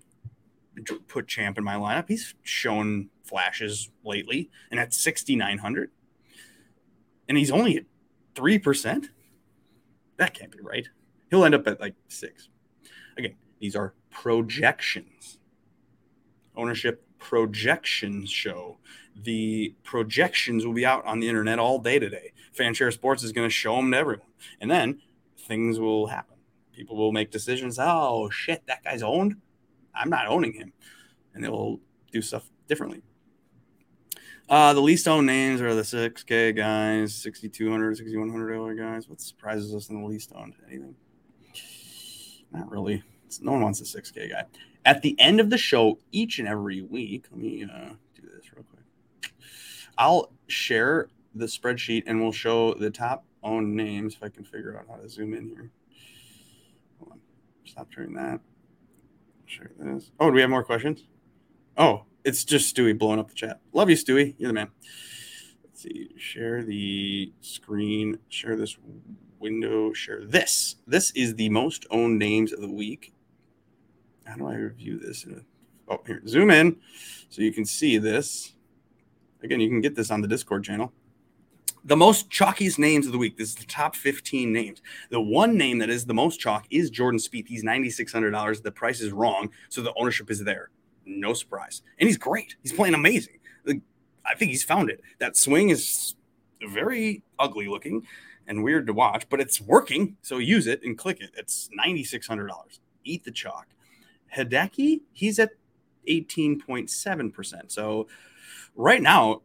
put 1.09 1.27
Champ 1.27 1.59
in 1.59 1.65
my 1.65 1.75
lineup. 1.75 2.09
He's 2.09 2.35
shown 2.43 3.09
flashes 3.25 3.91
lately, 4.05 4.51
and 4.71 4.79
at 4.79 4.95
6,900. 4.95 5.91
And 7.29 7.37
he's 7.37 7.51
only 7.51 7.77
at 7.77 7.85
3%. 8.35 9.09
That 10.17 10.35
can't 10.35 10.53
be 10.53 10.61
right. 10.61 10.89
He'll 11.31 11.45
end 11.45 11.55
up 11.55 11.67
at 11.67 11.81
like 11.81 11.95
six. 12.09 12.49
Again, 13.17 13.35
these 13.61 13.77
are 13.77 13.95
projections. 14.11 15.39
Ownership 16.57 17.05
projections 17.19 18.31
show 18.31 18.79
the 19.23 19.75
projections 19.83 20.65
will 20.65 20.75
be 20.75 20.87
out 20.87 21.05
on 21.05 21.21
the 21.21 21.29
internet 21.29 21.59
all 21.59 21.79
day 21.79 21.99
today. 21.99 22.33
Fanshare 22.57 22.93
Sports 22.93 23.23
is 23.23 23.33
going 23.33 23.47
to 23.47 23.53
show 23.53 23.77
them 23.77 23.91
to 23.93 23.97
everyone. 23.97 24.27
And 24.61 24.71
then 24.71 25.01
things 25.39 25.81
will 25.81 26.07
happen. 26.07 26.37
People 26.73 26.97
will 26.97 27.13
make 27.13 27.31
decisions. 27.31 27.79
Oh, 27.81 28.31
shit, 28.31 28.63
that 28.67 28.85
guy's 28.85 29.03
owned. 29.03 29.37
I'm 29.95 30.11
not 30.11 30.29
owning 30.29 30.53
him. 30.53 30.73
And 31.35 31.43
they'll 31.43 31.81
do 32.13 32.23
stuff 32.23 32.49
differently. 32.69 33.03
Uh, 34.49 34.73
the 34.73 34.81
least 34.81 35.07
owned 35.07 35.27
names 35.27 35.61
are 35.61 35.75
the 35.75 35.83
6K 35.83 36.57
guys, 36.57 37.15
6,200, 37.15 37.99
6,100 37.99 38.79
guys. 38.79 39.09
What 39.09 39.21
surprises 39.21 39.75
us 39.75 39.91
in 39.91 40.01
the 40.01 40.09
least 40.09 40.33
owned? 40.35 40.55
Anything? 40.67 40.95
Not 42.51 42.71
really. 42.71 43.03
It's, 43.27 43.43
no 43.43 43.53
one 43.53 43.61
wants 43.61 43.81
a 43.81 44.01
6K 44.01 44.31
guy. 44.31 44.45
At 44.87 45.03
the 45.03 45.19
end 45.19 45.41
of 45.41 45.51
the 45.51 45.59
show, 45.59 45.99
each 46.13 46.39
and 46.39 46.49
every 46.49 46.81
week, 46.81 47.27
let 47.31 47.41
me 47.41 47.65
uh, 47.65 47.91
I'll 49.99 50.33
share 50.47 51.09
the 51.35 51.47
spreadsheet 51.47 52.05
and 52.07 52.21
we'll 52.23 52.33
show 52.33 52.73
the 52.75 52.91
top 52.91 53.25
owned 53.43 53.75
names 53.75 54.15
if 54.15 54.23
I 54.23 54.29
can 54.29 54.45
figure 54.45 54.79
out 54.79 54.87
how 54.89 54.97
to 54.97 55.09
zoom 55.09 55.35
in 55.35 55.49
here. 55.49 55.71
Hold 56.99 57.13
on. 57.13 57.21
Stop 57.65 57.89
doing 57.95 58.15
that. 58.15 58.41
Share 59.47 59.71
this. 59.79 60.11
Oh, 60.21 60.31
do 60.31 60.35
we 60.35 60.41
have 60.41 60.51
more 60.51 60.65
questions? 60.65 61.07
Oh, 61.77 62.05
it's 62.25 62.45
just 62.45 62.75
Stewie 62.75 62.97
blowing 62.97 63.19
up 63.19 63.29
the 63.29 63.35
chat. 63.35 63.61
Love 63.73 63.91
you, 63.91 63.97
Stewie. 63.97 64.35
You're 64.39 64.49
the 64.49 64.55
man. 64.55 64.71
Let's 65.65 65.83
see. 65.83 66.11
Share 66.17 66.63
the 66.63 67.33
screen. 67.41 68.19
Share 68.29 68.57
this 68.57 68.77
window. 69.39 69.93
Share 69.93 70.25
this. 70.25 70.77
This 70.87 71.11
is 71.13 71.35
the 71.35 71.49
most 71.49 71.87
owned 71.91 72.19
names 72.19 72.53
of 72.53 72.61
the 72.61 72.71
week. 72.71 73.13
How 74.25 74.37
do 74.37 74.47
I 74.47 74.55
review 74.55 74.99
this? 74.99 75.27
Oh, 75.89 76.01
here. 76.07 76.23
Zoom 76.27 76.51
in 76.51 76.77
so 77.31 77.43
you 77.43 77.53
can 77.53 77.65
see 77.65 77.99
this. 77.99 78.55
Again, 79.43 79.61
you 79.61 79.69
can 79.69 79.81
get 79.81 79.95
this 79.95 80.11
on 80.11 80.21
the 80.21 80.29
Discord 80.29 80.65
channel. 80.65 80.93
the 81.85 81.97
most 81.97 82.31
chalkiest 82.31 82.79
names 82.79 83.07
of 83.07 83.13
the 83.13 83.19
week. 83.19 83.37
This 83.37 83.51
is 83.51 83.55
the 83.55 83.65
top 83.65 83.97
15 83.97 84.53
names. 84.53 84.83
The 85.11 85.21
one 85.21 85.57
name 85.57 85.79
that 85.79 85.89
is 85.91 86.05
the 86.05 86.15
most 86.15 86.39
chalk 86.39 86.67
is 86.71 86.91
Jordan 86.91 87.19
Spieth. 87.19 87.49
He's 87.49 87.65
$9,600. 87.65 88.63
The 88.63 88.71
price 88.71 89.01
is 89.01 89.13
wrong, 89.13 89.51
so 89.69 89.81
the 89.81 89.95
ownership 89.97 90.31
is 90.31 90.45
there. 90.45 90.71
No 91.07 91.33
surprise. 91.33 91.83
And 91.99 92.07
he's 92.07 92.19
great. 92.19 92.57
He's 92.63 92.73
playing 92.73 92.95
amazing. 92.95 93.39
I 93.67 94.35
think 94.35 94.51
he's 94.51 94.65
found 94.65 94.91
it. 94.91 95.01
That 95.19 95.37
swing 95.37 95.71
is 95.71 96.15
very 96.69 97.23
ugly 97.39 97.69
looking 97.69 98.07
and 98.47 98.63
weird 98.63 98.87
to 98.89 98.93
watch, 98.93 99.27
but 99.31 99.41
it's 99.41 99.61
working. 99.61 100.17
So 100.21 100.37
use 100.39 100.67
it 100.67 100.83
and 100.83 100.99
click 100.99 101.21
it. 101.21 101.31
It's 101.37 101.71
$9,600. 101.79 102.51
Eat 103.05 103.25
the 103.25 103.31
chalk. 103.31 103.69
Hideki, 104.37 105.01
he's 105.13 105.39
at 105.39 105.53
18.7%. 106.07 107.71
So 107.71 108.07
right 108.79 109.03
now, 109.03 109.43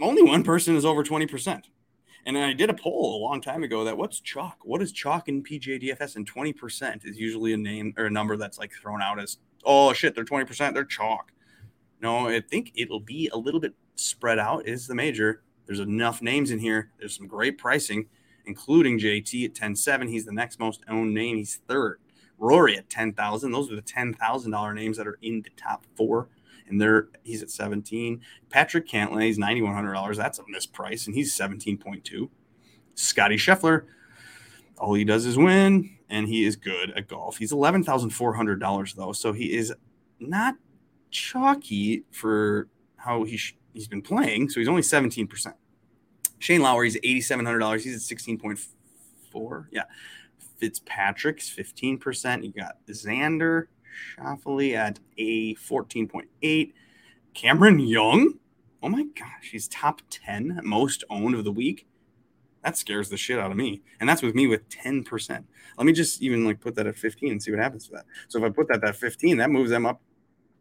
only 0.00 0.22
one 0.22 0.42
person 0.42 0.76
is 0.76 0.84
over 0.84 1.02
20%. 1.02 1.62
And 2.26 2.36
I 2.36 2.52
did 2.52 2.68
a 2.68 2.74
poll 2.74 3.16
a 3.16 3.22
long 3.22 3.40
time 3.40 3.62
ago 3.62 3.84
that 3.84 3.96
what's 3.96 4.20
chalk? 4.20 4.58
What 4.64 4.82
is 4.82 4.90
chalk 4.90 5.28
in 5.28 5.44
PGA 5.44 5.80
DFS? 5.80 6.16
And 6.16 6.30
20% 6.30 7.06
is 7.06 7.16
usually 7.16 7.52
a 7.52 7.56
name 7.56 7.94
or 7.96 8.06
a 8.06 8.10
number 8.10 8.36
that's 8.36 8.58
like 8.58 8.72
thrown 8.72 9.00
out 9.00 9.20
as, 9.20 9.38
oh 9.64 9.92
shit, 9.92 10.14
they're 10.14 10.24
20%, 10.24 10.74
they're 10.74 10.84
chalk. 10.84 11.30
No, 12.02 12.28
I 12.28 12.40
think 12.40 12.72
it'll 12.74 13.00
be 13.00 13.30
a 13.32 13.38
little 13.38 13.60
bit 13.60 13.74
spread 13.94 14.38
out. 14.38 14.66
Is 14.66 14.86
the 14.86 14.94
major. 14.94 15.42
There's 15.66 15.80
enough 15.80 16.20
names 16.20 16.50
in 16.50 16.58
here. 16.58 16.90
There's 16.98 17.16
some 17.16 17.26
great 17.26 17.58
pricing, 17.58 18.06
including 18.44 18.98
JT 18.98 19.44
at 19.46 19.54
10.7. 19.54 20.08
He's 20.08 20.26
the 20.26 20.32
next 20.32 20.60
most 20.60 20.82
owned 20.88 21.14
name. 21.14 21.36
He's 21.36 21.60
third. 21.68 22.00
Rory 22.38 22.76
at 22.76 22.90
10,000. 22.90 23.50
Those 23.50 23.72
are 23.72 23.76
the 23.76 23.82
$10,000 23.82 24.74
names 24.74 24.96
that 24.98 25.06
are 25.06 25.18
in 25.22 25.42
the 25.42 25.50
top 25.56 25.86
four 25.96 26.28
and 26.68 26.80
there 26.80 27.08
he's 27.22 27.42
at 27.42 27.50
17. 27.50 28.20
Patrick 28.50 28.88
Cantlay, 28.88 29.24
he's 29.24 29.38
$9,100. 29.38 30.16
That's 30.16 30.38
a 30.38 30.42
misprice, 30.42 31.06
and 31.06 31.14
he's 31.14 31.36
17.2. 31.36 32.28
Scotty 32.94 33.36
Scheffler, 33.36 33.84
all 34.78 34.94
he 34.94 35.04
does 35.04 35.26
is 35.26 35.36
win, 35.36 35.96
and 36.08 36.28
he 36.28 36.44
is 36.44 36.56
good 36.56 36.90
at 36.92 37.08
golf. 37.08 37.36
He's 37.36 37.52
$11,400 37.52 38.94
though, 38.94 39.12
so 39.12 39.32
he 39.32 39.56
is 39.56 39.72
not 40.18 40.54
chalky 41.10 42.04
for 42.10 42.68
how 42.96 43.24
he 43.24 43.36
sh- 43.36 43.56
he's 43.72 43.88
been 43.88 44.02
playing. 44.02 44.48
So 44.48 44.60
he's 44.60 44.68
only 44.68 44.82
17%. 44.82 45.52
Shane 46.38 46.62
Lowry's 46.62 46.96
$8,700. 47.00 47.80
He's 47.82 48.10
at 48.10 48.18
16.4. 48.18 49.66
Yeah. 49.70 49.82
Fitzpatrick's 50.58 51.50
15%. 51.54 52.44
You 52.44 52.52
got 52.52 52.76
Xander 52.88 53.66
Schauffele 54.18 54.74
at 54.74 54.98
a 55.18 55.54
14.8. 55.56 56.72
Cameron 57.34 57.78
Young, 57.78 58.34
oh 58.82 58.88
my 58.88 59.04
gosh, 59.18 59.50
he's 59.52 59.68
top 59.68 60.00
10 60.10 60.60
most 60.64 61.04
owned 61.10 61.34
of 61.34 61.44
the 61.44 61.52
week. 61.52 61.86
That 62.62 62.76
scares 62.76 63.10
the 63.10 63.16
shit 63.16 63.38
out 63.38 63.50
of 63.50 63.56
me. 63.56 63.82
And 64.00 64.08
that's 64.08 64.22
with 64.22 64.34
me 64.34 64.46
with 64.46 64.68
10%. 64.68 65.44
Let 65.76 65.86
me 65.86 65.92
just 65.92 66.22
even 66.22 66.44
like 66.44 66.60
put 66.60 66.74
that 66.76 66.86
at 66.86 66.96
15 66.96 67.30
and 67.30 67.42
see 67.42 67.50
what 67.50 67.60
happens 67.60 67.86
to 67.86 67.92
that. 67.92 68.06
So 68.28 68.38
if 68.38 68.44
I 68.44 68.48
put 68.48 68.68
that 68.68 68.82
at 68.82 68.96
15, 68.96 69.36
that 69.36 69.50
moves 69.50 69.70
them 69.70 69.86
up 69.86 70.00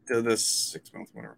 to 0.08 0.22
the 0.22 0.38
six 0.38 0.94
months, 0.94 1.12
whatever. 1.14 1.38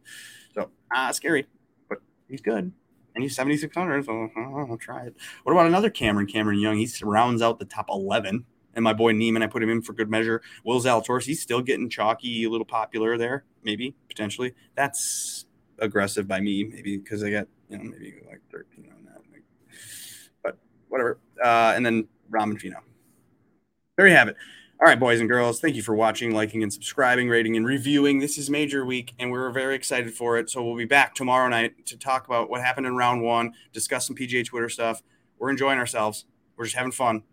So 0.53 0.71
ah, 0.91 1.11
scary, 1.11 1.47
but 1.87 1.99
he's 2.27 2.41
good. 2.41 2.71
And 3.15 3.23
he's 3.23 3.35
7,600, 3.35 4.05
so 4.05 4.29
I'll 4.35 4.77
try 4.77 5.05
it. 5.05 5.15
What 5.43 5.53
about 5.53 5.65
another 5.65 5.89
Cameron, 5.89 6.27
Cameron 6.27 6.59
Young? 6.59 6.77
He 6.77 6.87
rounds 7.01 7.41
out 7.41 7.57
the 7.59 7.65
top 7.65 7.87
11 7.89 8.45
and 8.77 8.83
my 8.83 8.93
boy 8.93 9.11
Niemann, 9.11 9.41
I 9.41 9.47
put 9.47 9.63
him 9.63 9.69
in 9.69 9.81
for 9.81 9.91
good 9.91 10.09
measure. 10.09 10.41
Will 10.63 10.79
Zalatoris, 10.79 11.23
he's 11.23 11.41
still 11.41 11.61
getting 11.61 11.89
chalky, 11.89 12.43
a 12.43 12.49
little 12.49 12.65
popular 12.65 13.17
there, 13.17 13.43
maybe 13.63 13.95
potentially. 14.07 14.53
That's 14.75 15.47
aggressive 15.79 16.27
by 16.27 16.39
me, 16.39 16.63
maybe 16.63 16.97
because 16.97 17.23
I 17.23 17.31
got 17.31 17.47
you 17.69 17.79
know 17.79 17.83
maybe 17.83 18.13
like 18.27 18.39
13 18.51 18.93
on 18.95 19.05
that, 19.05 19.41
but 20.43 20.59
whatever. 20.89 21.19
Uh, 21.43 21.73
and 21.75 21.83
then 21.83 22.07
Ramen 22.31 22.59
Fino. 22.59 22.77
There 23.97 24.07
you 24.07 24.15
have 24.15 24.27
it. 24.27 24.37
All 24.79 24.87
right, 24.87 24.99
boys 24.99 25.19
and 25.19 25.27
girls, 25.27 25.59
thank 25.59 25.75
you 25.75 25.81
for 25.81 25.95
watching, 25.95 26.35
liking, 26.35 26.61
and 26.61 26.71
subscribing, 26.71 27.29
rating, 27.29 27.57
and 27.57 27.65
reviewing. 27.65 28.19
This 28.19 28.37
is 28.37 28.47
Major 28.47 28.85
Week, 28.85 29.11
and 29.17 29.31
we're 29.31 29.49
very 29.49 29.73
excited 29.73 30.13
for 30.13 30.37
it. 30.37 30.51
So 30.51 30.63
we'll 30.63 30.77
be 30.77 30.85
back 30.85 31.15
tomorrow 31.15 31.49
night 31.49 31.87
to 31.87 31.97
talk 31.97 32.27
about 32.27 32.51
what 32.51 32.61
happened 32.61 32.85
in 32.85 32.95
round 32.95 33.23
one, 33.23 33.53
discuss 33.73 34.05
some 34.05 34.15
PGA 34.15 34.45
Twitter 34.45 34.69
stuff. 34.69 35.01
We're 35.39 35.49
enjoying 35.49 35.79
ourselves. 35.79 36.25
We're 36.55 36.65
just 36.65 36.75
having 36.75 36.91
fun 36.91 37.23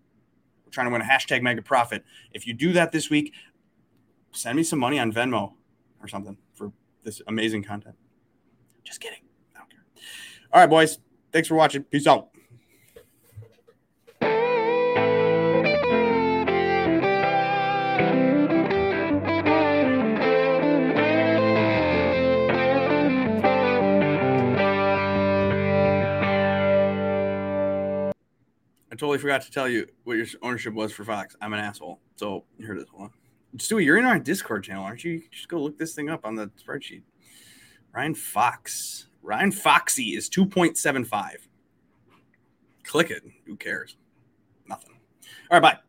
trying 0.75 0.87
to 0.87 0.93
win 0.93 1.01
a 1.01 1.05
hashtag 1.05 1.43
mega 1.43 1.63
profit. 1.63 2.05
If 2.33 2.47
you 2.47 2.53
do 2.53 2.73
that 2.73 2.93
this 2.93 3.09
week, 3.09 3.33
send 4.33 4.57
me 4.57 4.63
some 4.63 4.79
money 4.79 4.99
on 4.99 5.13
Venmo 5.13 5.53
or 6.01 6.09
something 6.09 6.37
for 6.53 6.73
this 7.03 7.23
amazing 7.27 7.63
content. 7.63 7.95
Just 8.83 9.01
kidding. 9.01 9.21
I 9.55 9.61
don't 9.61 9.71
care. 9.71 9.85
All 10.53 10.61
right, 10.61 10.69
boys. 10.69 10.99
Thanks 11.33 11.49
for 11.49 11.55
watching. 11.55 11.85
Peace 11.85 12.07
out. 12.07 12.34
I 28.95 28.97
totally 28.97 29.19
forgot 29.19 29.43
to 29.43 29.51
tell 29.51 29.69
you 29.69 29.89
what 30.05 30.19
your 30.19 30.27
ownership 30.41 30.73
was 30.73 30.93
for 30.93 31.03
Fox. 31.03 31.35
I'm 31.41 31.53
an 31.53 31.59
asshole. 31.59 31.99
So 32.15 32.45
here 32.59 32.77
it 32.77 32.79
is. 32.79 32.87
Stewie, 33.57 33.85
you're 33.85 33.99
in 33.99 34.05
our 34.05 34.21
Discord 34.21 34.63
channel, 34.63 34.85
aren't 34.85 35.03
you? 35.03 35.21
Just 35.33 35.49
go 35.49 35.59
look 35.59 35.77
this 35.77 35.97
thing 35.97 36.11
up 36.11 36.25
on 36.25 36.37
the 36.37 36.49
spreadsheet. 36.65 37.03
Ryan 37.93 38.15
Fox. 38.15 39.09
Ryan 39.21 39.51
Foxy 39.51 40.15
is 40.15 40.31
2.75. 40.31 41.31
Click 42.85 43.11
it. 43.11 43.25
Who 43.47 43.57
cares? 43.57 43.97
Nothing. 44.69 44.93
All 45.51 45.59
right, 45.59 45.75
bye. 45.75 45.84